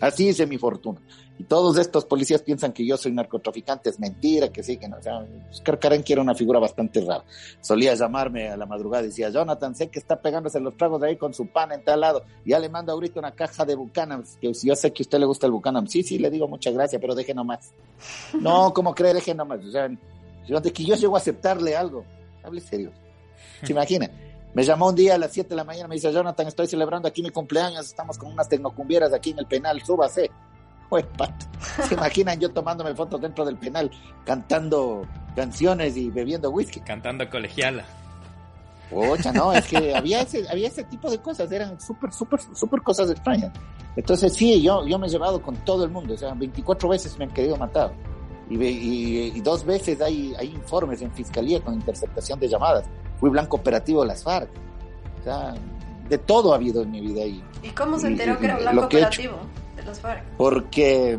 [0.00, 1.00] Así hice mi fortuna.
[1.38, 4.96] Y todos estos policías piensan que yo soy narcotraficante, es mentira, que sí, que no.
[4.96, 7.24] O sea, Oscar Carenqui era una figura bastante rara.
[7.60, 11.08] Solía llamarme a la madrugada y decía, Jonathan, sé que está pegándose los tragos de
[11.08, 12.24] ahí con su pan en tal lado.
[12.44, 15.26] Ya le mando ahorita una caja de Buchanan, que yo sé que a usted le
[15.26, 15.88] gusta el Buchanan.
[15.88, 17.72] Sí, sí, le digo muchas gracias, pero deje nomás.
[18.40, 19.14] No, ¿cómo cree?
[19.14, 19.64] Deje nomás.
[19.64, 22.04] O sea, de que yo llego a aceptarle algo.
[22.42, 22.92] Hable serio.
[23.62, 24.10] ¿Se imagina?
[24.58, 27.06] Me llamó un día a las 7 de la mañana, me dice, Jonathan, estoy celebrando
[27.06, 30.32] aquí mi cumpleaños, estamos con unas tecnocumbieras aquí en el penal, súbase.
[31.88, 33.88] ¿Se imaginan yo tomándome fotos dentro del penal,
[34.24, 35.06] cantando
[35.36, 36.80] canciones y bebiendo whisky?
[36.80, 37.84] Cantando colegiala.
[38.90, 42.82] Ocha, no, es que había ese, había ese tipo de cosas, eran súper, súper, súper
[42.82, 43.52] cosas extrañas.
[43.94, 47.16] Entonces sí, yo, yo me he llevado con todo el mundo, o sea, 24 veces
[47.16, 47.92] me han querido matar.
[48.50, 52.86] Y, y, dos veces hay, hay informes en fiscalía con interceptación de llamadas.
[53.18, 54.48] Fui blanco operativo de las FARC.
[55.20, 55.54] O sea,
[56.08, 57.24] de todo ha habido en mi vida.
[57.24, 59.38] ¿Y, ¿Y cómo se enteró que era blanco operativo?
[60.36, 61.18] Porque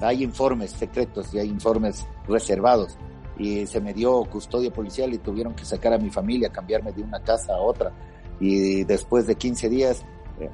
[0.00, 2.96] hay informes secretos y hay informes reservados
[3.38, 7.02] y se me dio custodia policial y tuvieron que sacar a mi familia, cambiarme de
[7.02, 7.92] una casa a otra.
[8.40, 10.04] Y después de 15 días
[10.40, 10.48] eh,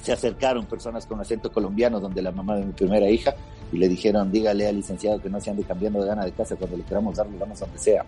[0.00, 3.34] se acercaron personas con acento colombiano, donde la mamá de mi primera hija,
[3.72, 6.56] y le dijeron, dígale al licenciado que no se ande cambiando de gana de casa,
[6.56, 8.04] cuando le queramos dar, le damos donde sea.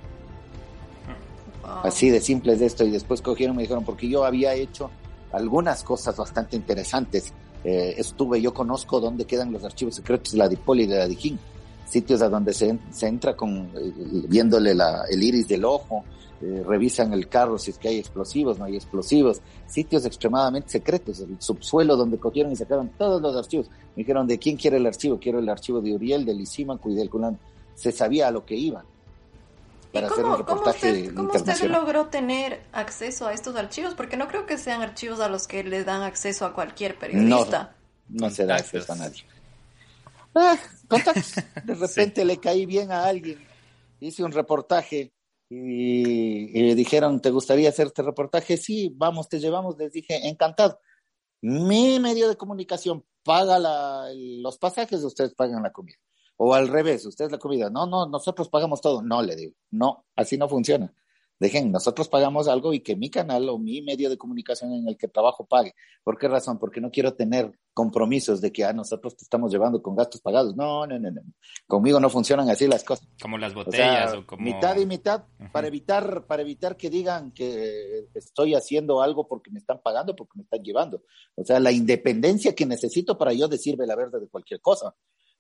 [1.83, 2.85] Así de simple es esto.
[2.85, 4.91] Y después cogieron me dijeron, porque yo había hecho
[5.33, 7.33] algunas cosas bastante interesantes
[7.65, 11.09] eh, estuve, yo conozco dónde quedan los archivos secretos de la DIPOL y de la
[11.09, 11.39] DIJÍN,
[11.87, 13.93] sitios a donde se, se entra con, eh,
[14.29, 16.05] viéndole la, el iris del ojo,
[16.43, 21.21] eh, revisan el carro si es que hay explosivos, no hay explosivos, sitios extremadamente secretos,
[21.21, 23.71] el subsuelo donde cogieron y sacaron todos los archivos.
[23.97, 25.19] Me dijeron, ¿de quién quiere el archivo?
[25.19, 27.39] Quiero el archivo de Uriel, de Lisímaco y del Culán.
[27.75, 28.85] Se sabía a lo que iban
[29.95, 33.95] para hacer un reportaje ¿cómo usted, logró tener acceso a estos archivos?
[33.95, 37.77] Porque no creo que sean archivos a los que le dan acceso a cualquier periodista.
[38.09, 39.25] No, se da acceso a nadie.
[40.35, 40.59] Ah,
[41.65, 43.39] de repente le caí bien a alguien,
[44.01, 45.13] hice un reportaje
[45.49, 48.57] y, le dijeron, ¿te gustaría hacer este reportaje?
[48.57, 49.77] Sí, vamos, te llevamos.
[49.79, 50.81] Les dije, encantado.
[51.41, 55.99] Mi medio de comunicación paga la, los pasajes, ustedes pagan la comida.
[56.37, 57.71] O al revés, ustedes la comida.
[57.71, 59.03] No, no, nosotros pagamos todo.
[59.03, 60.93] No, le digo, no, así no funciona.
[61.41, 64.97] Dejen, nosotros pagamos algo y que mi canal o mi medio de comunicación en el
[64.97, 65.75] que trabajo pague.
[66.05, 66.59] ¿Por qué razón?
[66.61, 70.55] Porque no quiero tener compromisos de que ah, nosotros te estamos llevando con gastos pagados.
[70.55, 71.21] No, no, no, no.
[71.67, 73.09] Conmigo no funcionan así las cosas.
[73.21, 78.07] Como las botellas o, como mitad y mitad para evitar para evitar que digan que
[78.15, 81.03] estoy haciendo algo porque me están pagando, porque me están llevando.
[81.35, 84.95] O sea, la independencia que necesito para yo decirme la verdad de cualquier cosa.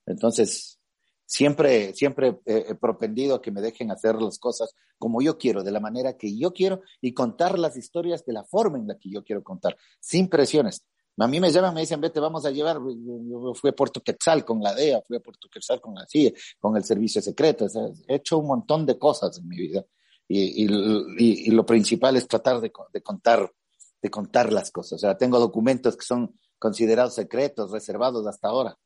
[0.06, 0.80] Entonces,
[1.26, 5.72] Siempre, siempre he propendido a que me dejen hacer las cosas como yo quiero, de
[5.72, 9.10] la manera que yo quiero y contar las historias de la forma en la que
[9.10, 10.84] yo quiero contar, sin presiones.
[11.16, 12.78] A mí me llaman, me dicen, vete, vamos a llevar.
[12.78, 16.32] Yo fui a Puerto Quetzal con la DEA, fui a Puerto Quetzal con la CIA,
[16.58, 17.66] con el servicio secreto.
[18.08, 19.84] he hecho un montón de cosas en mi vida.
[20.26, 23.52] Y lo principal es tratar de, de, contar,
[24.02, 24.94] de contar las cosas.
[24.94, 28.76] O sea, tengo documentos que son considerados secretos, reservados hasta ahora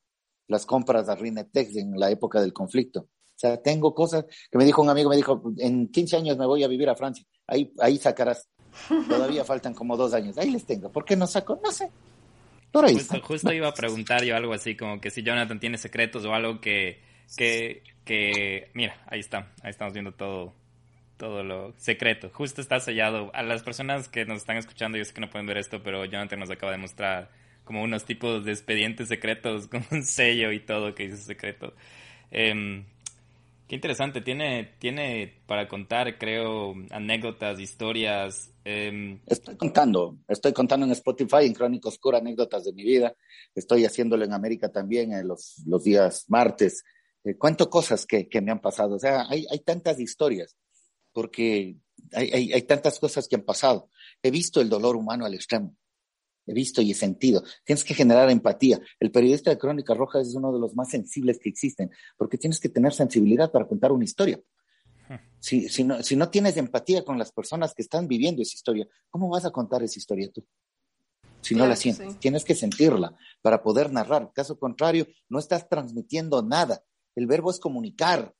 [0.48, 3.00] las compras a Rinetex en la época del conflicto.
[3.00, 6.46] O sea, tengo cosas que me dijo un amigo, me dijo, en 15 años me
[6.46, 7.24] voy a vivir a Francia.
[7.46, 8.48] Ahí, ahí sacarás.
[9.08, 10.36] Todavía faltan como dos años.
[10.38, 10.90] Ahí les tengo.
[10.90, 11.60] ¿Por qué no saco?
[11.62, 11.88] No sé.
[12.72, 15.78] Por ahí justo, justo iba a preguntar yo algo así, como que si Jonathan tiene
[15.78, 17.00] secretos o algo que,
[17.36, 20.54] que, que, mira, ahí está, ahí estamos viendo todo,
[21.16, 22.30] todo lo secreto.
[22.32, 23.30] Justo está sellado.
[23.34, 26.04] A las personas que nos están escuchando, yo sé que no pueden ver esto, pero
[26.04, 27.30] Jonathan nos acaba de mostrar
[27.68, 31.74] como unos tipos de expedientes secretos con un sello y todo que dice secreto.
[32.30, 32.86] Em,
[33.68, 38.50] qué interesante, tiene, tiene para contar, creo, anécdotas, historias.
[38.64, 43.14] Em, estoy contando, estoy contando en Spotify, en Crónica Oscura, anécdotas de mi vida.
[43.54, 46.84] Estoy haciéndolo en América también en los, los días martes.
[47.22, 48.94] Eh, cuento cosas que, que, me han pasado.
[48.94, 50.56] O sea, hay, hay tantas historias,
[51.12, 51.76] porque
[52.14, 53.90] hay, hay, hay tantas cosas que han pasado.
[54.22, 55.76] He visto el dolor humano al extremo
[56.48, 57.42] he visto y he sentido.
[57.64, 58.80] Tienes que generar empatía.
[58.98, 62.60] El periodista de Crónica Roja es uno de los más sensibles que existen, porque tienes
[62.60, 64.40] que tener sensibilidad para contar una historia.
[65.40, 68.88] Si, si, no, si no tienes empatía con las personas que están viviendo esa historia,
[69.08, 70.44] ¿cómo vas a contar esa historia tú?
[71.40, 74.32] Si no la sientes, tienes que sentirla para poder narrar.
[74.34, 76.82] Caso contrario, no estás transmitiendo nada.
[77.14, 78.34] El verbo es comunicar,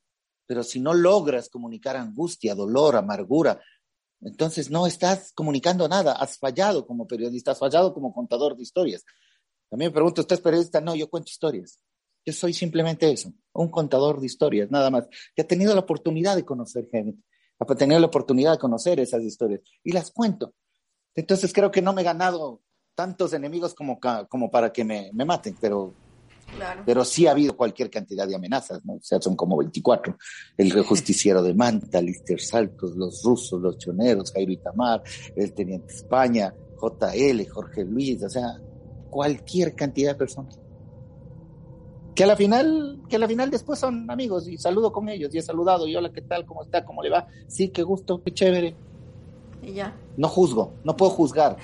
[0.47, 3.61] pero si no logras comunicar angustia, dolor, amargura,
[4.21, 9.05] entonces no estás comunicando nada, has fallado como periodista, has fallado como contador de historias.
[9.69, 10.81] También me pregunto, ¿usted es periodista?
[10.81, 11.79] No, yo cuento historias.
[12.27, 16.37] Yo soy simplemente eso, un contador de historias, nada más, que ha tenido la oportunidad
[16.37, 17.23] de conocer gente,
[17.59, 20.55] ha tenido la oportunidad de conocer esas historias y las cuento.
[21.15, 22.61] Entonces creo que no me he ganado
[22.95, 23.99] tantos enemigos como,
[24.29, 25.95] como para que me, me maten, pero
[26.85, 28.95] pero sí ha habido cualquier cantidad de amenazas, ¿no?
[28.95, 30.17] O sea, son como 24.
[30.57, 35.03] El justiciero de Manta, Lister Saltos, los rusos, los choneros, Jairo Itamar,
[35.37, 38.61] el teniente España, JL, Jorge Luis, o sea,
[39.11, 40.59] cualquier cantidad de personas.
[42.15, 45.33] Que a la final, que a la final después son amigos y saludo con ellos
[45.35, 46.45] y he saludado y hola, ¿qué tal?
[46.45, 46.85] ¿Cómo está?
[46.85, 47.29] ¿Cómo le va?
[47.47, 48.75] Sí, qué gusto, qué chévere.
[49.63, 49.97] Y ya.
[50.17, 51.57] No juzgo, no puedo juzgar.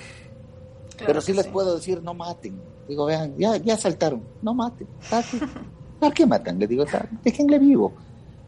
[1.05, 4.87] pero sí les puedo decir, no maten Digo, vean, ya, ya saltaron, no maten.
[5.99, 6.59] ¿Para qué matan?
[6.59, 6.85] Le digo,
[7.23, 7.93] déjenle vivo.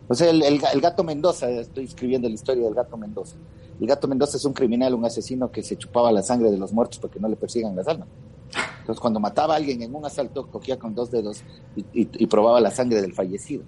[0.07, 3.35] O sea, el, el, gato Mendoza, estoy escribiendo la historia del gato Mendoza.
[3.79, 6.71] El gato Mendoza es un criminal, un asesino que se chupaba la sangre de los
[6.71, 8.07] muertos porque no le persigan las almas.
[8.79, 11.43] Entonces, cuando mataba a alguien en un asalto, cogía con dos dedos
[11.93, 13.63] y, probaba la sangre del fallecido.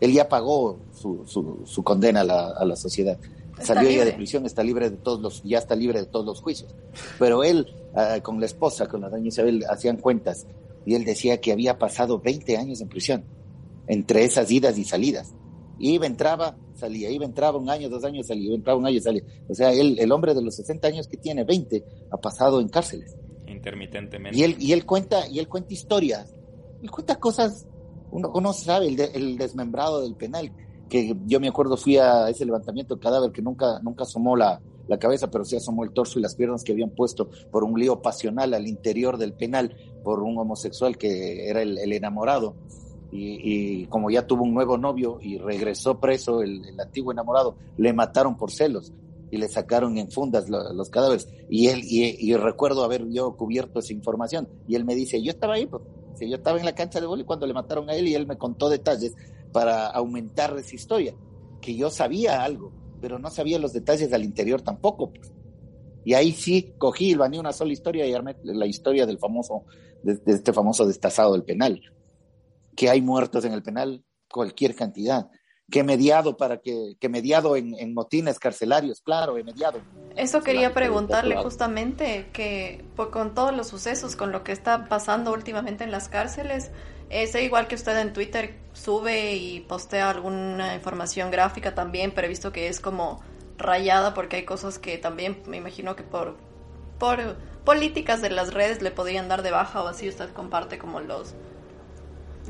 [0.00, 3.18] Él ya pagó su, su, condena a la, a la sociedad.
[3.60, 6.40] Salió ya de prisión, está libre de todos los, ya está libre de todos los
[6.40, 6.74] juicios.
[7.18, 10.46] Pero él, ah, con la esposa, con la doña Isabel, hacían cuentas
[10.86, 13.24] y él decía que había pasado 20 años en prisión,
[13.86, 15.34] entre esas idas y salidas.
[15.78, 19.22] Iba, entraba, salía, iba, entraba un año, dos años, salía, iba, entraba un año, salía.
[19.48, 22.68] O sea, él, el hombre de los 60 años que tiene, 20, ha pasado en
[22.68, 23.16] cárceles.
[23.46, 24.38] Intermitentemente.
[24.38, 26.34] Y él, y él cuenta, y él cuenta historias,
[26.82, 27.66] él cuenta cosas,
[28.10, 30.52] uno, uno sabe, el, el desmembrado del penal,
[30.90, 34.60] que yo me acuerdo fui a ese levantamiento de cadáver que nunca, nunca asomó la,
[34.90, 37.78] la cabeza, pero sí asomó el torso y las piernas que habían puesto por un
[37.78, 42.56] lío pasional al interior del penal por un homosexual que era el, enamorado.
[43.12, 48.36] Y, como ya tuvo un nuevo novio y regresó preso el, antiguo enamorado, le mataron
[48.36, 48.92] por celos
[49.30, 51.28] y le sacaron en fundas los cadáveres.
[51.48, 54.48] Y él, y, recuerdo haber yo cubierto esa información.
[54.66, 55.82] Y él me dice, yo estaba ahí, pues,
[56.18, 58.36] yo estaba en la cancha de boli cuando le mataron a él y él me
[58.36, 59.14] contó detalles
[59.52, 61.14] para aumentar esa historia,
[61.60, 65.12] que yo sabía algo, pero no sabía los detalles del interior tampoco.
[65.12, 65.32] Pues.
[66.04, 69.64] Y ahí sí cogí y bañé una sola historia y armé la historia del famoso,
[70.02, 71.80] de, este famoso destazado del penal.
[72.76, 75.30] Que hay muertos en el penal, cualquier cantidad.
[75.70, 79.80] que mediado para que, que mediado en, motines carcelarios, claro, he mediado.
[80.16, 85.32] Eso quería preguntarle justamente que pues, con todos los sucesos, con lo que está pasando
[85.32, 86.72] últimamente en las cárceles,
[87.10, 92.28] es igual que usted en Twitter sube y postea alguna información gráfica también, pero he
[92.28, 93.20] visto que es como
[93.58, 96.36] rayada porque hay cosas que también me imagino que por,
[96.98, 101.00] por políticas de las redes le podrían dar de baja o así usted comparte como
[101.00, 101.34] los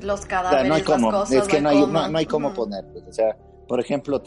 [0.03, 2.85] los cadáveres, no hay cómo, cosas, Es que no hay, no, hay cómo poner.
[2.93, 3.37] Pues, o sea,
[3.67, 4.23] por ejemplo,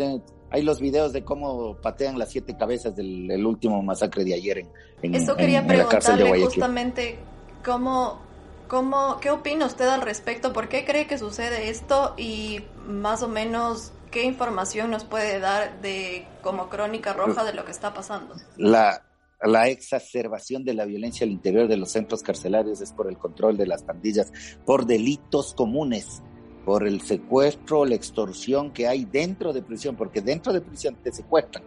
[0.52, 4.70] hay los videos de cómo patean las siete cabezas del, último masacre de ayer en,
[5.02, 7.18] en, Eso quería preguntarle justamente
[7.64, 8.20] cómo,
[8.68, 13.28] cómo, qué opina usted al respecto, por qué cree que sucede esto y más o
[13.28, 18.36] menos qué información nos puede dar de como crónica roja de lo que está pasando.
[18.58, 19.04] La,
[19.42, 23.58] la exacerbación de la violencia al interior de los centros carcelarios es por el control
[23.58, 24.32] de las pandillas,
[24.66, 26.22] por delitos comunes,
[26.64, 31.12] por el secuestro, la extorsión que hay dentro de prisión, porque dentro de prisión te
[31.12, 31.64] secuestran.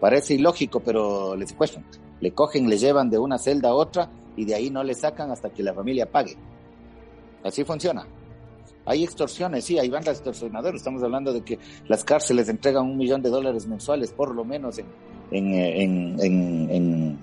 [0.00, 1.84] Parece ilógico, pero le secuestran.
[2.20, 5.30] Le cogen, le llevan de una celda a otra y de ahí no le sacan
[5.30, 6.36] hasta que la familia pague.
[7.44, 8.06] Así funciona.
[8.84, 10.80] Hay extorsiones, sí, hay bandas extorsionadoras.
[10.80, 14.78] Estamos hablando de que las cárceles entregan un millón de dólares mensuales, por lo menos,
[14.78, 14.86] en,
[15.30, 17.18] en, en,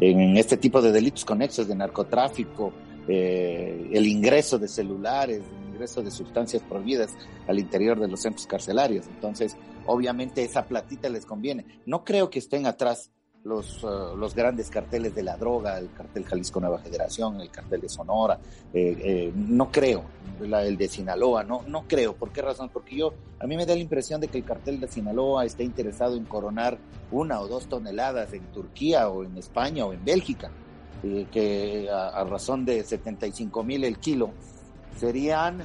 [0.00, 2.72] en, este tipo de delitos conexos de narcotráfico,
[3.06, 7.14] eh, el ingreso de celulares, el ingreso de sustancias prohibidas
[7.46, 9.06] al interior de los centros carcelarios.
[9.06, 11.64] Entonces, obviamente esa platita les conviene.
[11.86, 13.12] No creo que estén atrás
[13.48, 17.80] los, uh, los grandes carteles de la droga, el cartel Jalisco Nueva Generación, el cartel
[17.80, 18.38] de Sonora,
[18.72, 20.04] eh, eh, no creo,
[20.40, 22.14] el de Sinaloa, no, no creo.
[22.14, 22.68] ¿Por qué razón?
[22.72, 25.62] Porque yo, a mí me da la impresión de que el cartel de Sinaloa está
[25.62, 26.78] interesado en coronar
[27.10, 30.50] una o dos toneladas en Turquía o en España o en Bélgica,
[31.02, 34.30] eh, que a, razón de 75 mil el kilo
[34.98, 35.62] serían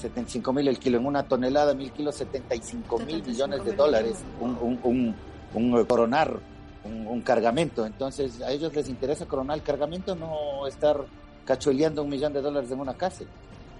[0.00, 4.56] 75 mil el kilo en una tonelada, mil kilos, 75 mil millones de dólares, un,
[4.60, 5.14] un, un,
[5.52, 6.40] un coronar
[6.84, 7.86] un, cargamento.
[7.86, 11.04] Entonces, a ellos les interesa coronar el cargamento, no estar
[11.44, 13.26] cachueleando un millón de dólares en una cárcel.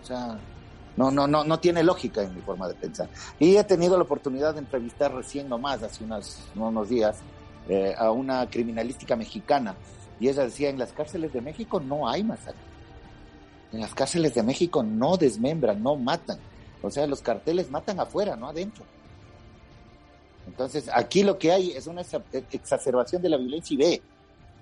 [0.02, 0.38] O sea,
[0.96, 3.08] no, no, no, no tiene lógica en mi forma de pensar.
[3.38, 7.18] Y he tenido la oportunidad de entrevistar recién nomás, hace unos, unos días,
[7.68, 9.74] eh, a una criminalística mexicana.
[10.20, 12.60] Y ella decía, en las cárceles de México no hay masacre.
[13.72, 16.38] En las cárceles de México no desmembran, no matan.
[16.80, 18.84] O sea, los carteles matan afuera, no adentro.
[20.46, 22.02] Entonces, aquí lo que hay es una
[22.52, 24.02] exacerbación de la violencia y ve.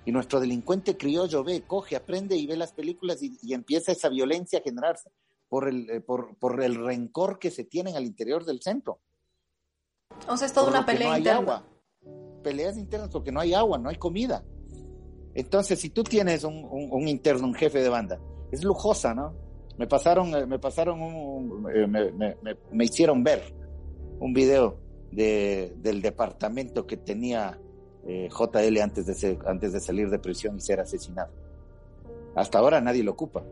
[0.04, 4.58] Y nuestro delincuente criollo ve, coge, aprende y ve las películas y, empieza esa violencia
[4.58, 5.10] a generarse
[5.48, 9.00] por el, eh, por, por, el rencor que se tienen al interior del centro.
[10.28, 11.40] O sea, es toda una pelea no interna.
[11.40, 11.66] Agua.
[12.42, 14.44] Peleas internas porque no hay agua, no hay comida.
[15.34, 18.20] Entonces, si tú tienes un, un, interno, un jefe de banda,
[18.50, 19.34] es lujosa, ¿no?
[19.78, 22.36] Me pasaron, eh, me pasaron un, eh, me, me,
[22.70, 23.42] me hicieron ver
[24.18, 24.78] un video
[25.12, 27.58] de, del departamento que tenía
[28.06, 31.30] eh, JL antes de, antes de salir de prisión y ser asesinado.
[32.34, 33.42] Hasta ahora nadie lo ocupa.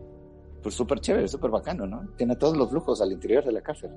[0.63, 2.09] Pues súper chévere, súper bacano, ¿no?
[2.17, 3.91] Tiene todos los lujos al interior de la cárcel.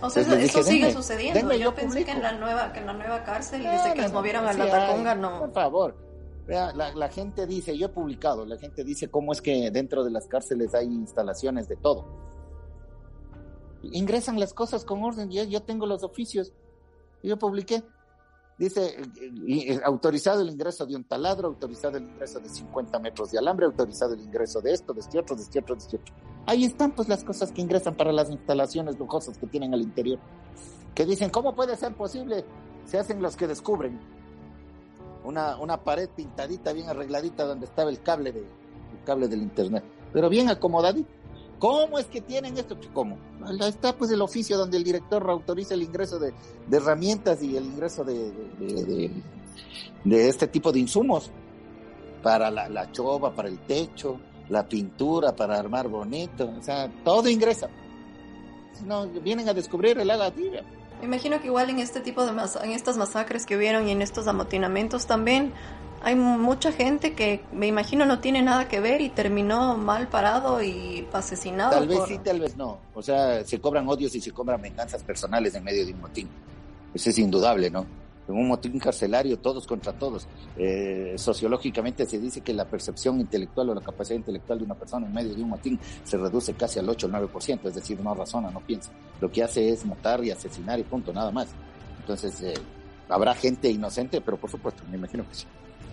[0.00, 1.54] O sea, eso, sigue sucediendo.
[1.54, 4.46] yo, pensé que en la nueva, que en la nueva cárcel, desde que los movieron
[4.46, 5.40] a la Taconga, no.
[5.40, 5.96] Por favor.
[6.46, 10.10] La, la, gente dice, yo he publicado, la gente dice cómo es que dentro de
[10.10, 12.31] las cárceles hay instalaciones de todo
[13.82, 16.52] ingresan las cosas con orden, yo, yo tengo los oficios,
[17.22, 17.82] yo publiqué,
[18.58, 18.96] dice,
[19.84, 24.14] autorizado el ingreso de un taladro, autorizado el ingreso de 50 metros de alambre, autorizado
[24.14, 26.14] el ingreso de esto, de este otro, de este otro, de este otro.
[26.46, 30.18] Ahí están pues las cosas que ingresan para las instalaciones lujosas que tienen al interior,
[30.94, 32.44] que dicen, ¿cómo puede ser posible?
[32.84, 34.00] Se hacen los que descubren
[35.24, 39.84] una, una pared pintadita, bien arregladita, donde estaba el cable, de, el cable del internet,
[40.12, 41.21] pero bien acomodadito
[41.62, 42.76] ¿Cómo es que tienen esto?
[42.92, 43.16] ¿Cómo?
[43.60, 46.34] Está pues el oficio donde el director autoriza el ingreso de,
[46.72, 48.32] herramientas y el ingreso de,
[50.04, 51.30] de, este tipo de insumos
[52.20, 57.28] para la, la chova, para el techo, la pintura, para armar bonito, o sea, todo
[57.28, 57.68] ingresa.
[58.84, 60.64] No, vienen a descubrir el agua tibia.
[60.98, 62.32] Me imagino que igual en este tipo de
[62.64, 65.52] en estas masacres que vieron y en estos amotinamientos también
[66.04, 70.62] hay mucha gente que me imagino no tiene nada que ver y terminó mal parado
[70.62, 71.70] y asesinado.
[71.70, 72.78] Tal vez sí, tal vez no.
[72.94, 76.28] O sea, se cobran odios y se cobran venganzas personales en medio de un motín.
[76.92, 77.86] Eso es indudable, ¿no?
[78.28, 80.26] En un motín carcelario, todos contra todos.
[80.56, 85.06] Eh, sociológicamente se dice que la percepción intelectual o la capacidad intelectual de una persona
[85.06, 88.14] en medio de un motín se reduce casi al 8 o 9%, es decir, no
[88.14, 88.90] razona, no piensa.
[89.20, 91.48] Lo que hace es matar y asesinar y punto, nada más.
[92.00, 92.54] Entonces, eh,
[93.08, 95.46] habrá gente inocente, pero por supuesto, me imagino que sí.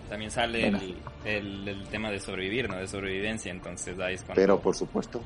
[0.09, 2.77] También sale el, el, tema de sobrevivir, ¿no?
[2.77, 5.21] De sobrevivencia, entonces ahí es Pero por supuesto.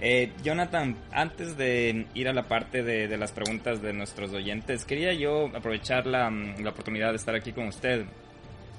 [0.00, 5.12] Eh, Jonathan, antes de ir a la parte de, las preguntas de nuestros oyentes, quería
[5.12, 8.04] yo aprovechar la, mm, oportunidad de estar aquí con usted.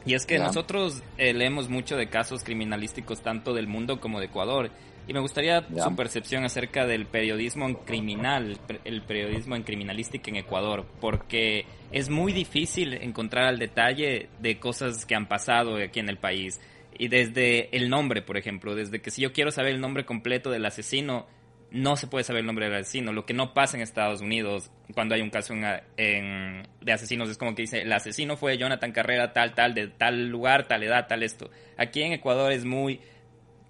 [0.05, 4.27] Y es que nosotros eh, leemos mucho de casos criminalísticos tanto del mundo como de
[4.27, 4.71] Ecuador.
[5.07, 10.37] Y me gustaría su percepción acerca del periodismo en criminal, el periodismo en criminalística en
[10.37, 16.09] Ecuador, porque es muy difícil encontrar al detalle de cosas que han pasado aquí en
[16.09, 16.61] el país.
[16.97, 20.51] Y desde el nombre, por ejemplo, desde que si yo quiero saber el nombre completo
[20.51, 21.27] del asesino,
[21.71, 23.13] no se puede saber el nombre del asesino.
[23.13, 25.53] Lo que no pasa en Estados Unidos cuando hay un caso
[25.97, 29.87] en, de asesinos es como que dice, el asesino fue Jonathan Carrera tal, tal, de
[29.87, 31.49] tal lugar, tal edad, tal esto.
[31.77, 32.99] Aquí en Ecuador es muy...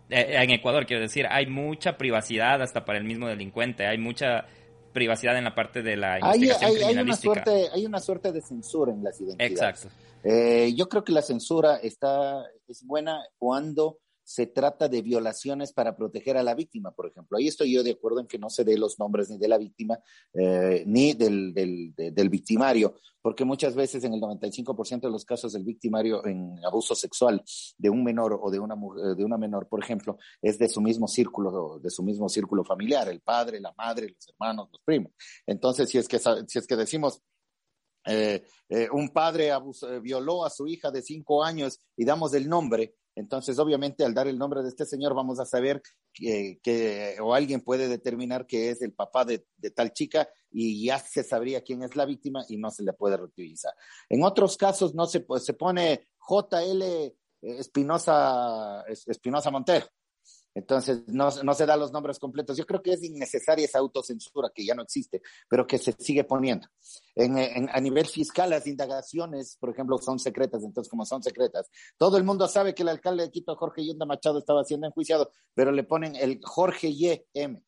[0.09, 3.85] Eh, en Ecuador, quiero decir, hay mucha privacidad hasta para el mismo delincuente.
[3.85, 4.45] Hay mucha
[4.91, 8.41] privacidad en la parte de la investigación hay, hay, una suerte, hay una suerte de
[8.41, 9.51] censura en las identidades.
[9.51, 9.89] Exacto.
[10.23, 13.99] Eh, yo creo que la censura está, es buena cuando
[14.29, 17.35] se trata de violaciones para proteger a la víctima, por ejemplo.
[17.35, 19.57] Ahí estoy yo de acuerdo en que no se dé los nombres ni de la
[19.57, 19.97] víctima
[20.35, 25.63] eh, ni del, del, victimario, porque muchas veces en el 95% de los casos del
[25.63, 27.43] victimario en abuso sexual
[27.75, 28.75] de un menor o de una,
[29.15, 33.09] de una menor, por ejemplo, es de su mismo círculo, de su mismo círculo familiar,
[33.09, 35.11] el padre, la madre, los hermanos, los primos.
[35.47, 37.23] Entonces, si es que, si es que decimos
[38.05, 42.47] eh, eh, un padre eh, violó a su hija de cinco años y damos el
[42.47, 45.81] nombre, entonces obviamente al dar el nombre de este señor vamos a saber
[46.13, 49.45] que, o alguien puede determinar que es el papá de,
[49.75, 53.17] tal chica y ya se sabría quién es la víctima y no se le puede
[53.17, 53.73] reutilizar.
[54.07, 56.83] En otros casos no se, se pone JL
[57.41, 59.85] Espinosa, Espinosa Montero
[60.55, 62.57] entonces, no, se da los nombres completos.
[62.57, 66.23] Yo creo que es innecesaria esa autocensura que ya no existe, pero que se sigue
[66.23, 66.67] poniendo.
[67.15, 70.63] En, a nivel fiscal, las indagaciones, por ejemplo, son secretas.
[70.63, 74.05] Entonces, como son secretas, todo el mundo sabe que el alcalde de Quito, Jorge Yunda
[74.05, 77.21] Machado, estaba siendo enjuiciado, pero le ponen el Jorge Y.
[77.33, 77.63] M.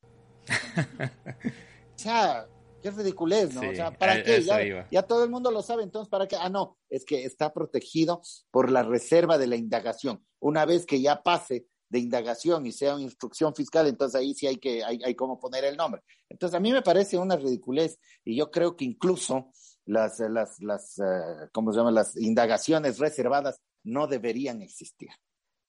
[1.95, 2.47] o sea,
[2.81, 3.69] qué ridiculez, ¿no?
[3.69, 4.41] o sea, ¿para qué?
[4.41, 6.35] Ya, ya, todo el mundo lo sabe, entonces, ¿para qué?
[6.35, 10.25] Ah, no, es que está protegido por la reserva de la indagación.
[10.39, 14.47] Una vez que ya pase de indagación y sea una instrucción fiscal, entonces ahí sí
[14.47, 16.01] hay que, hay, cómo poner el nombre.
[16.29, 19.51] Entonces a mí me parece una ridiculez y yo creo que incluso
[19.85, 21.91] las, las, las, uh, ¿cómo se llama?
[21.91, 25.09] Las indagaciones reservadas no deberían existir.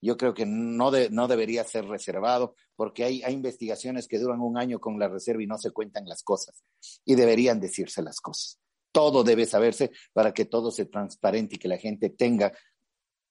[0.00, 4.40] Yo creo que no, de, no debería ser reservado porque hay, hay investigaciones que duran
[4.40, 6.62] un año con la reserva y no se cuentan las cosas
[7.04, 8.60] y deberían decirse las cosas.
[8.92, 12.52] Todo debe saberse para que todo sea transparente y que la gente tenga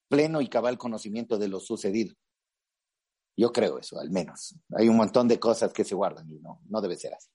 [0.10, 2.16] pleno y cabal conocimiento de lo sucedido.
[3.42, 4.54] Yo creo eso, al menos.
[4.78, 7.28] Hay un montón de cosas que se guardan y no, no debe ser así.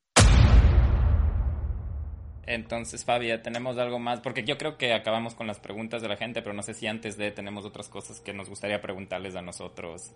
[2.44, 6.16] Entonces, Fabia, tenemos algo más, porque yo creo que acabamos con las preguntas de la
[6.16, 9.42] gente, pero no sé si antes de tenemos otras cosas que nos gustaría preguntarles a
[9.42, 10.12] nosotros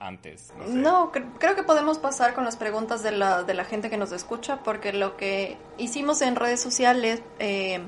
[0.00, 0.50] antes.
[0.66, 4.12] No, creo que podemos pasar con las preguntas de la, de la gente que nos
[4.12, 7.82] escucha, porque lo que hicimos en redes sociales, eh,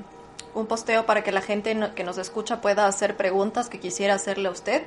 [0.53, 4.47] un posteo para que la gente que nos escucha pueda hacer preguntas que quisiera hacerle
[4.47, 4.83] a usted.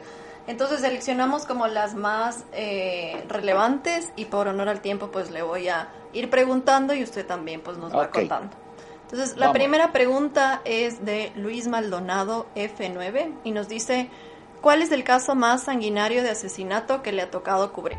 [0.46, 5.68] Entonces seleccionamos como las más eh, relevantes y por honor al tiempo pues le voy
[5.68, 8.56] a ir preguntando y usted también pues nos va contando.
[9.02, 14.08] Entonces la primera pregunta es de Luis Maldonado F9 y nos dice,
[14.60, 17.98] ¿cuál es el caso más sanguinario de asesinato que le ha tocado cubrir?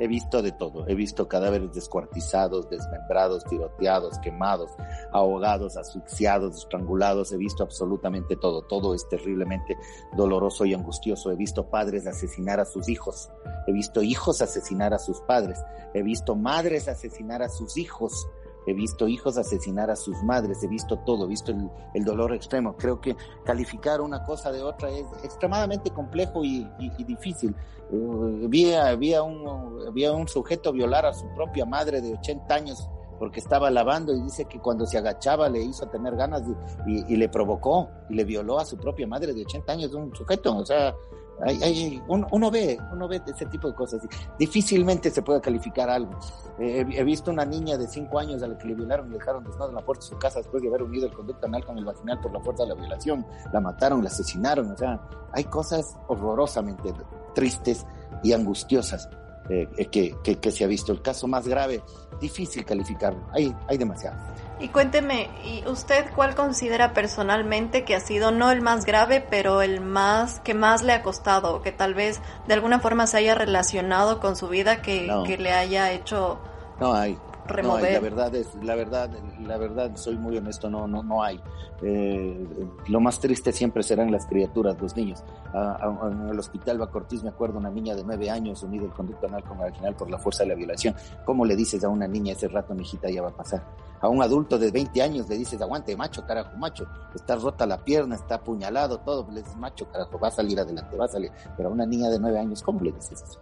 [0.00, 0.88] He visto de todo.
[0.88, 4.70] He visto cadáveres descuartizados, desmembrados, tiroteados, quemados,
[5.12, 7.32] ahogados, asfixiados, estrangulados.
[7.32, 8.62] He visto absolutamente todo.
[8.62, 9.76] Todo es terriblemente
[10.16, 11.30] doloroso y angustioso.
[11.30, 13.30] He visto padres asesinar a sus hijos.
[13.66, 15.62] He visto hijos asesinar a sus padres.
[15.92, 18.26] He visto madres asesinar a sus hijos
[18.66, 21.52] he visto hijos asesinar a sus madres, he visto todo, he visto
[21.94, 22.76] el, dolor extremo.
[22.76, 26.66] Creo que calificar una cosa de otra es extremadamente complejo y,
[27.06, 27.54] difícil.
[27.90, 32.88] Uh, vi, había, un, había un sujeto violar a su propia madre de 80 años
[33.18, 36.42] porque estaba lavando y dice que cuando se agachaba le hizo tener ganas
[36.86, 40.14] y, y, le provocó y le violó a su propia madre de 80 años, un
[40.14, 40.94] sujeto, o sea,
[41.42, 44.02] hay, uno, ve, uno ve ese tipo de cosas.
[44.38, 46.18] Difícilmente se puede calificar algo.
[46.58, 49.68] he visto una niña de 5 años a la que le violaron y dejaron desnuda
[49.68, 51.84] en la puerta de su casa después de haber unido el conducto anal con el
[51.84, 53.26] vaginal por la fuerza de la violación.
[53.52, 54.70] La mataron, la asesinaron.
[54.70, 55.00] O sea,
[55.32, 56.92] hay cosas horrorosamente
[57.34, 57.86] tristes
[58.22, 59.08] y angustiosas
[59.50, 60.92] eh, que, que, se ha visto.
[60.92, 61.82] El caso más grave,
[62.20, 63.26] difícil calificarlo.
[63.32, 64.16] Hay, hay demasiado.
[64.60, 69.62] Y cuénteme, ¿y usted cuál considera personalmente que ha sido no el más grave, pero
[69.62, 73.34] el más que más le ha costado, que tal vez de alguna forma se haya
[73.34, 76.38] relacionado con su vida, que, que le haya hecho
[76.80, 77.16] no hay.
[77.50, 77.92] Remover.
[77.92, 81.40] la verdad es, la verdad, la verdad, soy muy honesto, no, no, no hay.
[81.82, 82.46] Eh,
[82.88, 85.22] lo más triste siempre serán las criaturas, los niños.
[85.54, 89.44] en el hospital Bacortiz me acuerdo una niña de nueve años unida al conducto anal
[89.44, 90.94] con marginal por la fuerza de la violación.
[91.24, 93.62] ¿Cómo le dices a una niña ese rato, mi hijita, ya va a pasar?
[94.00, 97.78] A un adulto de 20 años le dices, aguante, macho, carajo, macho, está rota la
[97.78, 101.30] pierna, está apuñalado, todo, le dices, macho, carajo, va a salir adelante, va a salir.
[101.56, 103.38] Pero a una niña de nueve años, ¿cómo le dices eso?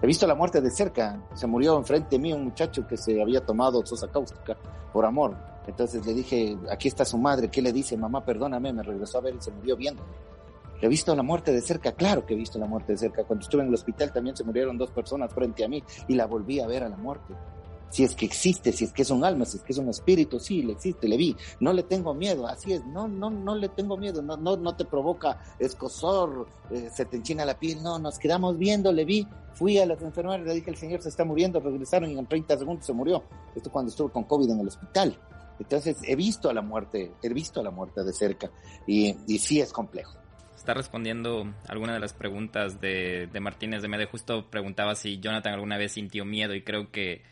[0.00, 1.22] He visto la muerte de cerca.
[1.34, 4.56] Se murió enfrente de mí un muchacho que se había tomado sosa cáustica
[4.92, 5.36] por amor.
[5.66, 7.48] Entonces le dije, aquí está su madre.
[7.48, 7.96] ¿Qué le dice?
[7.96, 8.72] Mamá, perdóname.
[8.72, 10.02] Me regresó a ver y se murió viendo.
[10.80, 13.24] He visto la muerte de cerca, claro que he visto la muerte de cerca.
[13.24, 16.26] Cuando estuve en el hospital también se murieron dos personas frente a mí y la
[16.26, 17.34] volví a ver a la muerte
[17.90, 19.88] si es que existe, si es que es un alma, si es que es un
[19.88, 23.54] espíritu, sí, le existe, le vi, no le tengo miedo, así es, no, no, no
[23.54, 27.82] le tengo miedo, no, no, no te provoca escosor, eh, se te enchina la piel,
[27.82, 31.08] no, nos quedamos viendo, le vi, fui a las enfermeras, le dije, el señor se
[31.08, 33.24] está muriendo, regresaron y en 30 segundos se murió,
[33.54, 35.18] esto cuando estuvo con COVID en el hospital.
[35.58, 38.50] Entonces he visto a la muerte, he visto a la muerte de cerca.
[38.86, 40.18] Y, y sí es complejo.
[40.54, 44.06] Está respondiendo alguna de las preguntas de, de Martínez de Mede.
[44.06, 47.22] Justo preguntaba si Jonathan alguna vez sintió miedo y creo que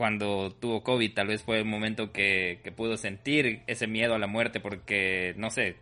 [0.00, 4.26] cuando tuvo COVID, tal vez fue el momento que, pudo sentir ese miedo a la
[4.26, 5.76] muerte, porque, no sé.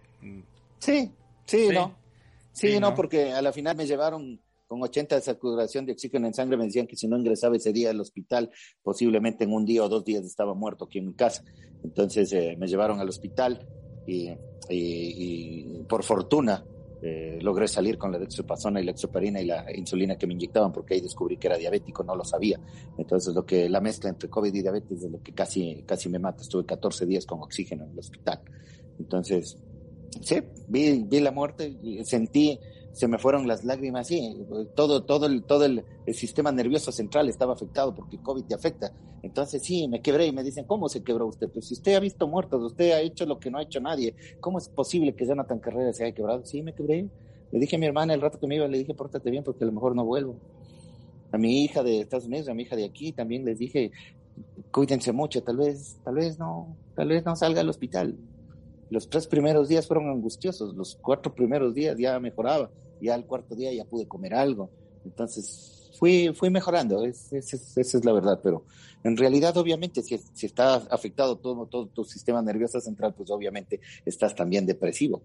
[0.80, 1.12] Sí,
[1.46, 1.94] sí, no.
[2.50, 6.34] Sí, no, porque a la final me llevaron con 80 de saturación de oxígeno en
[6.34, 8.50] sangre, me decían que si no ingresaba ese día al hospital,
[8.82, 11.44] posiblemente en un día o dos días estaba muerto aquí en mi casa.
[11.84, 13.68] Entonces eh, me llevaron al hospital
[14.04, 14.32] y,
[14.68, 16.64] y por fortuna
[17.00, 20.72] eh, logré salir con la dextrosapazona y la exoparina y la insulina que me inyectaban
[20.72, 22.58] porque ahí descubrí que era diabético, no lo sabía.
[22.96, 26.18] Entonces lo que la mezcla entre COVID y diabetes es lo que casi, casi me
[26.18, 26.42] mata.
[26.42, 28.40] Estuve 14 días con oxígeno en el hospital.
[28.98, 29.56] Entonces,
[30.20, 30.36] sí,
[30.66, 32.58] vi, vi la muerte, sentí
[32.98, 34.44] se me fueron las lágrimas, sí,
[34.74, 38.92] todo, todo, el, todo el, sistema nervioso central estaba afectado porque el COVID te afecta.
[39.22, 41.48] Entonces sí, me quebré y me dicen, ¿cómo se quebró usted?
[41.48, 44.16] Pues si usted ha visto muertos, usted ha hecho lo que no ha hecho nadie,
[44.40, 46.44] ¿cómo es posible que Jonathan Carrera se haya quebrado?
[46.44, 47.08] Sí, me quebré.
[47.52, 49.62] Le dije a mi hermana el rato que me iba, le dije, pórtate bien porque
[49.62, 50.34] a lo mejor no vuelvo.
[51.30, 53.92] A mi hija de Estados Unidos, a mi hija de aquí, también les dije,
[54.72, 58.16] cuídense mucho, tal vez, tal vez no, tal vez no salga al hospital.
[58.90, 63.54] Los tres primeros días fueron angustiosos, los cuatro primeros días ya mejoraba ya el cuarto
[63.54, 64.70] día ya pude comer algo.
[65.04, 68.64] Entonces fui, fui mejorando, esa es, la verdad, pero
[69.04, 73.80] en realidad obviamente si, si está afectado todo, todo tu sistema nervioso central, pues obviamente
[74.04, 75.22] estás también depresivo.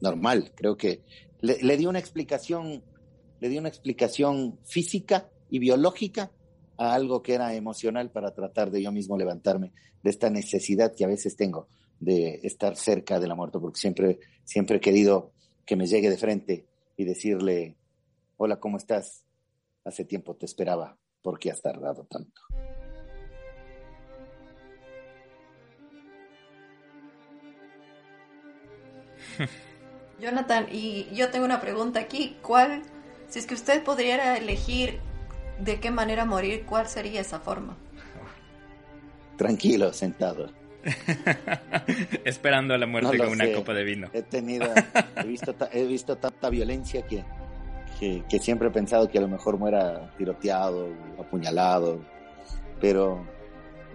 [0.00, 1.02] Normal, creo que
[1.40, 2.82] le, le di una explicación,
[3.40, 6.30] le di una explicación física y biológica
[6.76, 11.04] a algo que era emocional para tratar de yo mismo levantarme de esta necesidad que
[11.04, 11.68] a veces tengo
[12.00, 15.32] de estar cerca de la muerte, porque siempre, siempre he querido
[15.66, 16.67] que me llegue de frente
[16.98, 17.78] y decirle,
[18.36, 19.24] hola, ¿cómo estás?
[19.84, 22.42] Hace tiempo te esperaba, ¿por qué has tardado tanto?
[30.20, 32.36] Jonathan, y yo tengo una pregunta aquí.
[32.42, 32.82] ¿Cuál,
[33.28, 34.98] si es que usted pudiera elegir
[35.60, 37.76] de qué manera morir, cuál sería esa forma?
[39.36, 40.57] Tranquilo, sentado.
[42.24, 44.08] Esperando a la muerte con una copa de vino.
[44.12, 44.66] He tenido,
[45.16, 47.24] he visto, he visto tanta violencia que,
[47.98, 52.00] que, siempre he pensado que a lo mejor muera tiroteado, apuñalado,
[52.80, 53.26] pero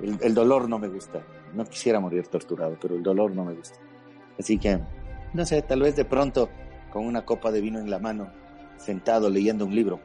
[0.01, 1.21] el, dolor no me gusta.
[1.53, 3.79] No quisiera morir torturado, pero el dolor no me gusta.
[4.39, 4.79] Así que,
[5.33, 6.49] no sé, tal vez de pronto
[6.91, 8.31] con una copa de vino en la mano,
[8.77, 9.99] sentado leyendo un libro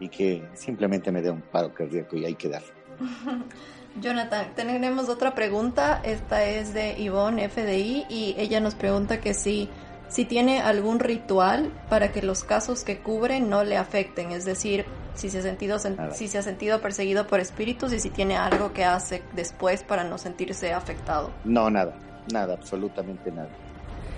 [0.00, 2.62] y que simplemente me dé un paro cardíaco y hay que dar.
[4.00, 6.00] Jonathan, tenemos otra pregunta.
[6.02, 9.70] Esta es de Yvonne FDI y ella nos pregunta que si,
[10.08, 14.84] si tiene algún ritual para que los casos que cubre no le afecten, es decir,
[15.14, 15.78] si se, ha sentido,
[16.12, 20.04] si se ha sentido perseguido por espíritus y si tiene algo que hace después para
[20.04, 21.30] no sentirse afectado.
[21.44, 21.96] No, nada,
[22.32, 23.48] nada, absolutamente nada.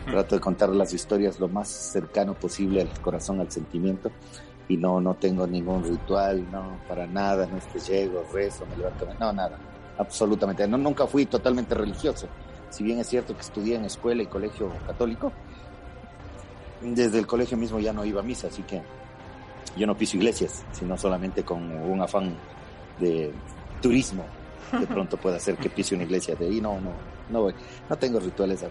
[0.07, 4.11] Trato de contar las historias lo más cercano posible al corazón, al sentimiento
[4.69, 8.77] y no, no tengo ningún ritual, no, para nada, no es que llego, rezo, me
[8.77, 9.59] levanto, no, nada,
[9.97, 12.29] absolutamente, no, nunca fui totalmente religioso,
[12.71, 15.33] si bien es cierto que estudié en escuela y colegio católico,
[16.83, 18.83] desde el colegio mismo ya no iba a misa, así que
[19.77, 22.37] yo no piso iglesias, sino solamente con un afán
[23.01, 23.33] de
[23.81, 24.25] turismo,
[24.79, 26.93] de pronto puede hacer que pise una iglesia, de ahí no, no,
[27.31, 27.55] no voy,
[27.89, 28.69] no tengo rituales de,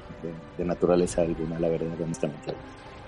[0.58, 2.54] de naturaleza alguna, la verdad, honestamente.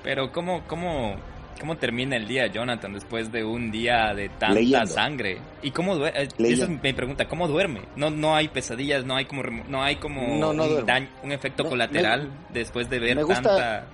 [0.01, 1.17] Pero ¿cómo, cómo
[1.60, 5.41] ¿Cómo termina el día, Jonathan, después de un día de tanta sangre?
[5.62, 6.22] ¿Y cómo duerme?
[6.22, 7.82] Eh, esa es mi pregunta, ¿cómo duerme?
[7.97, 12.32] No, no hay pesadillas, no hay como, no hay como un, daño, un, efecto colateral
[12.53, 13.86] después de ver me gusta,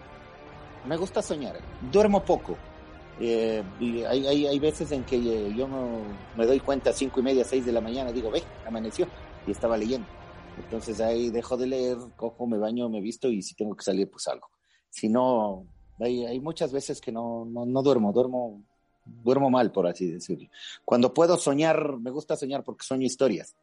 [0.85, 1.57] Me gusta soñar.
[1.91, 2.57] Duermo poco,
[3.19, 6.01] Eh, y hay, hay, hay, veces en que eh, yo no,
[6.35, 9.07] me doy cuenta a cinco y media, seis de la mañana, digo, ve, amaneció,
[9.47, 10.07] y estaba leyendo.
[10.57, 14.09] Entonces ahí dejo de leer, cojo, me baño, me visto y si tengo que salir,
[14.09, 14.49] pues salgo.
[14.89, 15.65] Si no,
[15.99, 18.63] hay, hay muchas veces que no, no, no duermo, duermo,
[19.05, 20.49] duermo mal, por así decirlo.
[20.83, 23.55] Cuando puedo soñar, me gusta soñar porque sueño historias.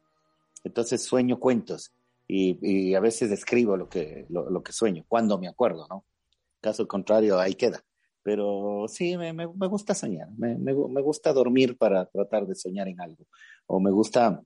[0.63, 1.91] Entonces sueño cuentos
[2.27, 6.05] y, y a veces escribo lo que, lo, lo, que sueño, cuando me acuerdo, ¿no?
[6.61, 7.83] Caso contrario, ahí queda.
[8.23, 12.87] Pero sí, me, me, me gusta soñar, me, me, gusta dormir para tratar de soñar
[12.87, 13.25] en algo.
[13.67, 14.41] O me gusta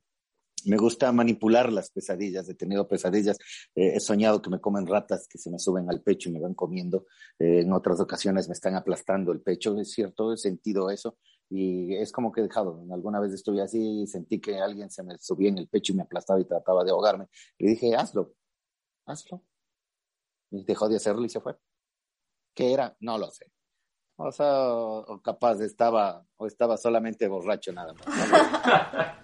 [0.68, 3.38] me gusta manipular las pesadillas, he tenido pesadillas,
[3.76, 6.40] eh, he soñado que me comen ratas que se me suben al pecho y me
[6.40, 7.06] van comiendo,
[7.40, 11.18] eh, en otras ocasiones me están aplastando el pecho, es cierto, he sentido eso
[11.50, 15.04] y es como que he dejado, alguna vez estuve así y sentí que alguien se
[15.04, 18.34] me subía en el pecho y me aplastaba y trataba de ahogarme, y dije, hazlo,
[19.06, 19.44] hazlo,
[20.52, 21.56] y dejó de hacerlo y se fue.
[22.54, 22.96] ¿Qué era?
[23.02, 23.52] No lo sé.
[24.20, 28.06] O sea, o capaz estaba, o estaba solamente borracho nada más.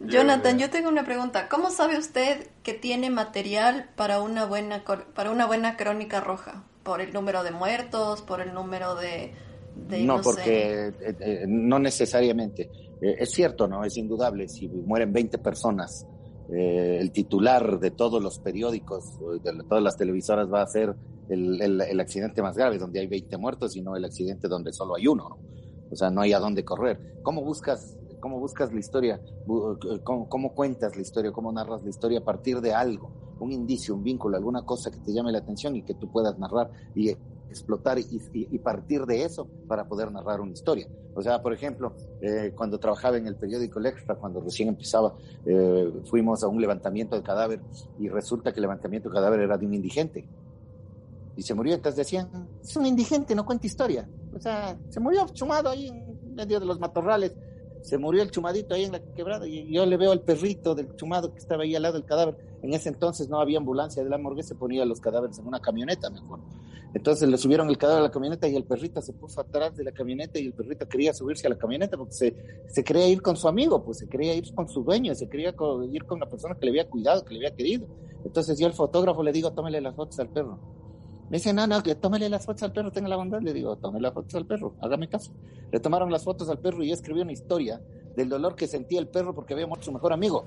[0.00, 1.48] Jonathan, yo tengo una pregunta.
[1.48, 4.82] ¿Cómo sabe usted que tiene material para una buena
[5.14, 6.64] para una buena crónica roja?
[6.82, 8.22] ¿Por el número de muertos?
[8.22, 9.34] ¿Por el número de,
[10.04, 12.70] no, porque eh, eh, no necesariamente.
[13.00, 13.84] Eh, es cierto, ¿no?
[13.84, 14.48] Es indudable.
[14.48, 16.06] Si mueren 20 personas,
[16.52, 20.96] el titular de todos los periódicos, de todas las televisoras va a ser
[21.28, 24.72] el, el, el, accidente más grave, donde hay 20 muertos, y no el accidente donde
[24.72, 25.38] solo hay uno, ¿no?
[25.92, 27.18] O sea, no hay a dónde correr.
[27.22, 29.20] ¿Cómo buscas cómo buscas la historia,
[30.04, 33.10] cómo, cuentas la historia, cómo narras la historia a partir de algo,
[33.40, 36.38] un indicio, un vínculo, alguna cosa que te llame la atención y que tú puedas
[36.38, 37.10] narrar y
[37.50, 40.86] explotar y, partir de eso para poder narrar una historia.
[41.14, 45.14] O sea, por ejemplo, eh, cuando trabajaba en el periódico El Extra, cuando recién empezaba,
[45.44, 47.60] eh, fuimos a un levantamiento de cadáver
[47.98, 50.28] y resulta que el levantamiento de cadáver era de un indigente.
[51.36, 52.28] Y se murió, entonces decían,
[52.62, 54.08] es un indigente, no cuenta historia.
[54.34, 57.34] O sea, se murió chumado ahí en medio de los matorrales
[57.82, 60.94] se murió el chumadito ahí en la quebrada y yo le veo al perrito del
[60.96, 62.36] chumado que estaba ahí al lado del cadáver.
[62.62, 65.60] En ese entonces no había ambulancia de la morgue, se ponía los cadáveres en una
[65.60, 66.44] camioneta, me acuerdo.
[66.92, 69.84] Entonces le subieron el cadáver a la camioneta y el perrito se puso atrás de
[69.84, 72.36] la camioneta y el perrito quería subirse a la camioneta porque se,
[72.68, 75.54] se quería ir con su amigo, pues se quería ir con su dueño, se quería
[75.90, 77.86] ir con la persona que le había cuidado, que le había querido.
[78.24, 80.58] Entonces yo al fotógrafo le digo, tómele las fotos al perro.
[81.30, 83.40] Me dice, no, no, que tómele las fotos al perro, tenga la bondad.
[83.40, 85.30] Le digo, tómele las fotos al perro, hágame caso.
[85.70, 87.80] Le tomaron las fotos al perro y escribió una historia
[88.16, 90.44] del dolor que sentía el perro porque había muerto su mejor amigo.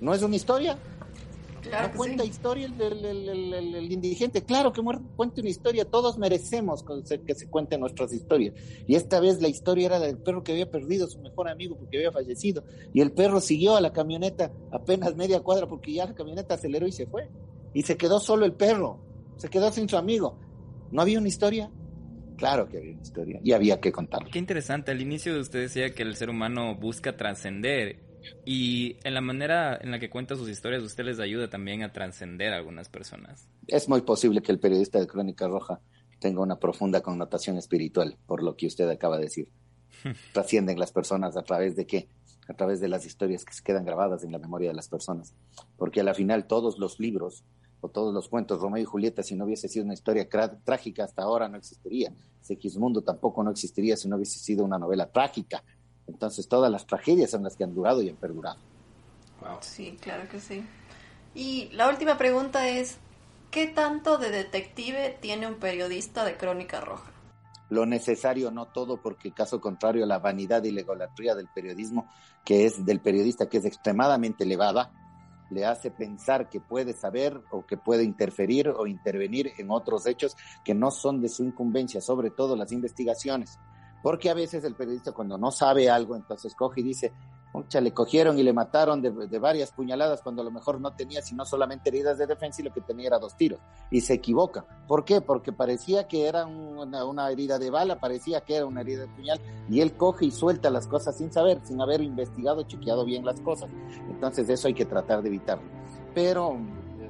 [0.00, 0.78] ¿No es una historia?
[1.60, 4.42] Claro no cuenta historia el, indigente.
[4.42, 4.80] Claro que
[5.16, 5.84] cuenta una historia.
[5.84, 6.82] Todos merecemos
[7.26, 8.54] que se cuenten nuestras historias.
[8.86, 11.76] Y esta vez la historia era del perro que había perdido a su mejor amigo
[11.76, 12.64] porque había fallecido.
[12.94, 16.86] Y el perro siguió a la camioneta apenas media cuadra porque ya la camioneta aceleró
[16.86, 17.28] y se fue
[17.74, 18.98] y se quedó solo el perro,
[19.36, 20.38] se quedó sin su amigo.
[20.90, 21.70] ¿No había una historia?
[22.36, 24.30] Claro que había una historia y había que contarla.
[24.30, 28.00] Qué interesante, al inicio usted decía que el ser humano busca trascender
[28.44, 31.92] y en la manera en la que cuenta sus historias usted les ayuda también a
[31.92, 33.48] trascender a algunas personas.
[33.66, 35.80] Es muy posible que el periodista de Crónica Roja
[36.18, 39.50] tenga una profunda connotación espiritual, por lo que usted acaba de decir.
[40.32, 42.08] Trascienden las personas a través de qué?
[42.48, 45.34] A través de las historias que se quedan grabadas en la memoria de las personas.
[45.76, 47.44] Porque a la final todos los libros
[47.80, 50.28] o todos los cuentos Romeo y Julieta, si no hubiese sido una historia
[50.64, 52.12] trágica hasta ahora no existiría.
[52.78, 55.62] Mundo tampoco no existiría si no hubiese sido una novela trágica.
[56.06, 58.58] Entonces todas las tragedias son las que han durado y han perdurado.
[59.60, 60.64] Sí, claro que sí.
[61.34, 62.98] Y la última pregunta es,
[63.50, 67.12] ¿qué tanto de detective tiene un periodista de Crónica Roja?
[67.70, 72.08] Lo necesario, no todo, porque caso contrario, la vanidad y la egolatría del periodismo,
[72.44, 74.90] que es del periodista, que es extremadamente elevada,
[75.50, 80.36] le hace pensar que puede saber o que puede interferir o intervenir en otros hechos
[80.64, 83.58] que no son de su incumbencia, sobre todo las investigaciones.
[84.02, 87.12] Porque a veces el periodista cuando no sabe algo, entonces coge y dice,
[87.52, 91.22] Mucha, le cogieron y le mataron de, varias puñaladas cuando a lo mejor no tenía
[91.22, 93.60] sino solamente heridas de defensa y lo que tenía era dos tiros.
[93.90, 94.64] Y se equivoca.
[94.86, 95.20] ¿Por qué?
[95.20, 99.08] Porque parecía que era una, una, herida de bala, parecía que era una herida de
[99.08, 103.24] puñal y él coge y suelta las cosas sin saber, sin haber investigado, chequeado bien
[103.24, 103.70] las cosas.
[104.08, 105.68] Entonces eso hay que tratar de evitarlo.
[106.14, 106.56] Pero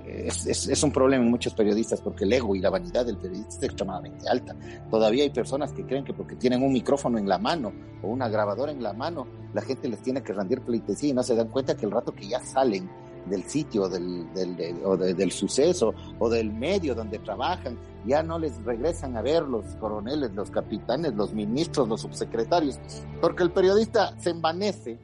[0.09, 3.63] es, un problema en muchos periodistas porque el ego y la vanidad del periodista es
[3.63, 4.57] extremadamente alta.
[4.91, 8.29] Todavía hay personas que creen que porque tienen un micrófono en la mano o una
[8.29, 11.49] grabadora en la mano, la gente les tiene que rendir pleitesía y no se dan
[11.49, 12.89] cuenta que el rato que ya salen
[13.29, 18.63] del sitio del, del, o del suceso o del medio donde trabajan, ya no les
[18.65, 22.79] regresan a ver los coroneles, los capitanes, los ministros, los subsecretarios,
[23.21, 24.99] porque el periodista se envanece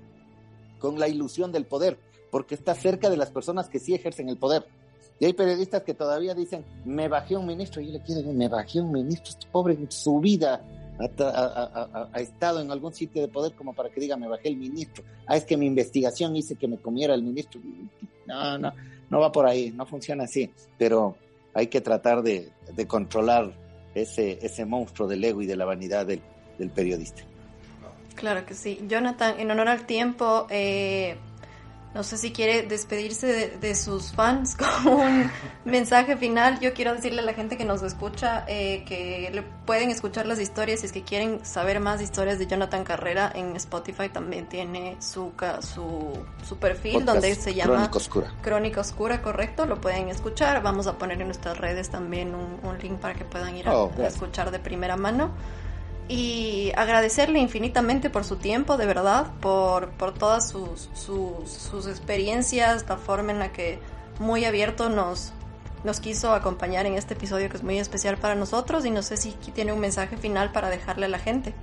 [0.79, 1.99] con la ilusión del poder,
[2.31, 4.67] porque está cerca de las personas que sí ejercen el poder
[5.21, 8.35] Y hay periodistas que todavía dicen, me bajé un ministro, y yo le quiero decir,
[8.35, 10.62] me bajé un ministro, este pobre su vida
[10.99, 15.05] ha, estado en algún sitio de poder como para que diga, me bajé el ministro.
[15.27, 17.61] Ah, es que mi investigación hice que me comiera el ministro.
[18.27, 18.73] No, no,
[19.11, 20.51] no va por ahí, no funciona así.
[20.79, 21.17] Pero
[21.53, 22.51] hay que tratar de,
[22.87, 23.53] controlar
[23.95, 26.21] ese, ese monstruo del ego y de la vanidad del,
[26.59, 27.23] del periodista.
[28.15, 28.81] Claro que sí.
[28.89, 31.17] Jonathan, en honor al tiempo, eh,
[31.95, 35.31] no sé si quiere despedirse de, sus fans con un
[35.65, 36.59] mensaje final.
[36.59, 40.41] Yo quiero decirle a la gente que nos escucha eh, que le pueden escuchar las
[40.41, 44.09] historias si es que quieren saber más historias de Jonathan Carrera en Spotify.
[44.09, 48.35] También tiene su, su, su perfil donde se llama Crónica Oscura.
[48.43, 49.67] Crónica Oscura, correcto.
[49.67, 50.63] Lo pueden escuchar.
[50.63, 53.93] Vamos a poner en nuestras redes también un, link para que puedan ir a oh,
[54.03, 55.31] escuchar de primera mano
[56.09, 62.97] y agradecerle infinitamente por su tiempo, de verdad, por, por todas sus, sus, experiencias, la
[62.97, 63.79] forma en la que
[64.19, 65.33] muy abierto nos,
[65.83, 69.17] nos quiso acompañar en este episodio que es muy especial para nosotros y no sé
[69.17, 71.55] si tiene un mensaje final para dejarle a la gente.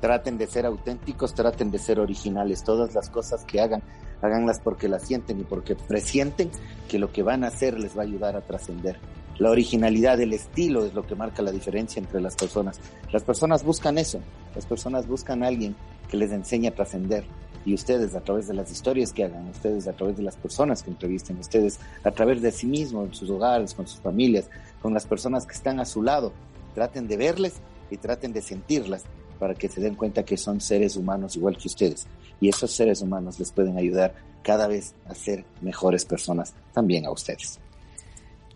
[0.00, 3.82] Traten de ser auténticos, traten de ser originales, todas las cosas que hagan,
[4.22, 6.50] háganlas porque las sienten y porque presienten
[6.88, 8.98] que lo que van a hacer les va a ayudar a trascender
[9.40, 12.78] la originalidad del estilo es lo que marca la diferencia entre las personas.
[13.10, 14.20] Las personas buscan eso,
[14.54, 15.74] las personas buscan alguien
[16.10, 17.24] que les enseñe a trascender.
[17.64, 20.82] Y ustedes, a través de las historias que hagan, ustedes, a través de las personas
[20.82, 24.50] que entrevisten, ustedes, a través de sí mismos, en sus hogares, con sus familias,
[24.82, 26.34] con las personas que están a su lado,
[26.74, 27.54] traten de verles
[27.90, 29.04] y traten de sentirlas
[29.38, 32.06] para que se den cuenta que son seres humanos igual que ustedes.
[32.42, 37.10] Y esos seres humanos les pueden ayudar cada vez a ser mejores personas también a
[37.10, 37.58] ustedes.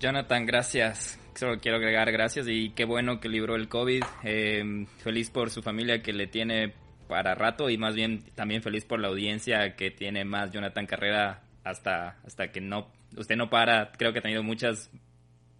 [0.05, 1.19] Jonathan, gracias.
[1.35, 4.05] Solo quiero agregar gracias y qué bueno que libró el COVID.
[4.23, 6.75] Em, feliz por su familia que le tiene
[7.09, 11.45] para rato y más bien también feliz por la audiencia que tiene más Jonathan Carrera
[11.65, 13.93] hasta, hasta que no, usted no para.
[13.93, 14.91] Creo que ha tenido muchas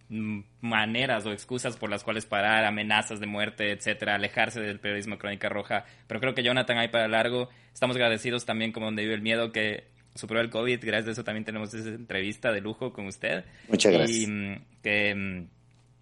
[0.09, 5.17] mm, maneras o excusas por las cuales parar, amenazas de muerte, etcétera, alejarse del periodismo
[5.17, 5.85] Crónica Roja.
[6.05, 7.49] Pero creo que Jonathan hay para largo.
[7.73, 11.23] Estamos agradecidos también como donde vive el miedo que superó el COVID, gracias a eso
[11.23, 13.45] también tenemos esa entrevista de lujo con usted.
[13.67, 14.17] Muchas gracias.
[14.17, 15.47] Y mm, que, mm,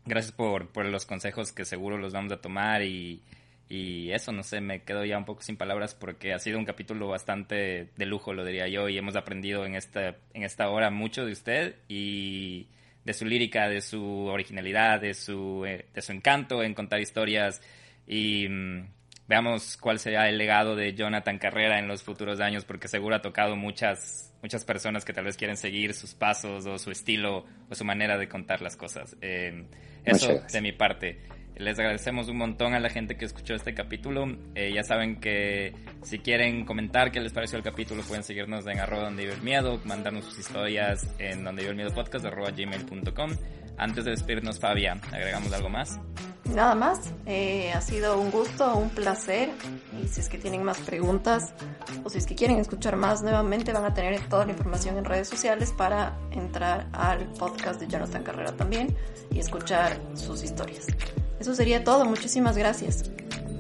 [0.06, 3.22] gracias por, por los consejos que seguro los vamos a tomar y,
[3.70, 6.66] y eso, no sé, me quedo ya un poco sin palabras porque ha sido un
[6.66, 10.92] capítulo bastante de lujo, lo diría yo, y hemos aprendido en esta, en esta hora
[10.92, 12.68] mucho de usted y
[13.04, 17.62] de su lírica, de su originalidad, de su, eh, de su encanto en contar historias
[18.08, 18.88] y mm,
[19.28, 23.22] veamos cuál será el legado de Jonathan Carrera en los futuros años, porque seguro ha
[23.22, 27.76] tocado muchas, muchas personas que tal vez quieren seguir sus pasos o su estilo o
[27.76, 29.16] su manera de contar las cosas.
[29.22, 29.66] Eh,
[30.06, 31.20] eso de mi parte.
[31.56, 34.26] Les agradecemos un montón a la gente que escuchó este capítulo.
[34.56, 38.80] Eh, ya saben que si quieren comentar qué les pareció el capítulo, pueden seguirnos en
[38.80, 42.50] arroba donde vive el miedo, mandarnos sus historias en donde vive el miedo podcast arroba
[42.50, 43.32] gmail.com.
[43.78, 46.00] Antes de despedirnos, Fabia, ¿agregamos algo más?
[46.46, 49.50] Nada más, eh, ha sido un gusto, un placer.
[50.02, 51.54] Y si es que tienen más preguntas
[52.04, 55.06] o si es que quieren escuchar más nuevamente, van a tener toda la información en
[55.06, 58.96] redes sociales para entrar al podcast de Jonathan Carrera también
[59.32, 60.86] y escuchar sus historias.
[61.40, 63.10] Eso sería todo, muchísimas gracias.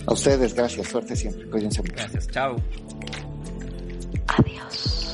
[0.06, 1.94] A ustedes, gracias, suerte siempre, cuídense mucho.
[1.96, 2.58] Gracias, chao.
[4.28, 5.13] Adiós.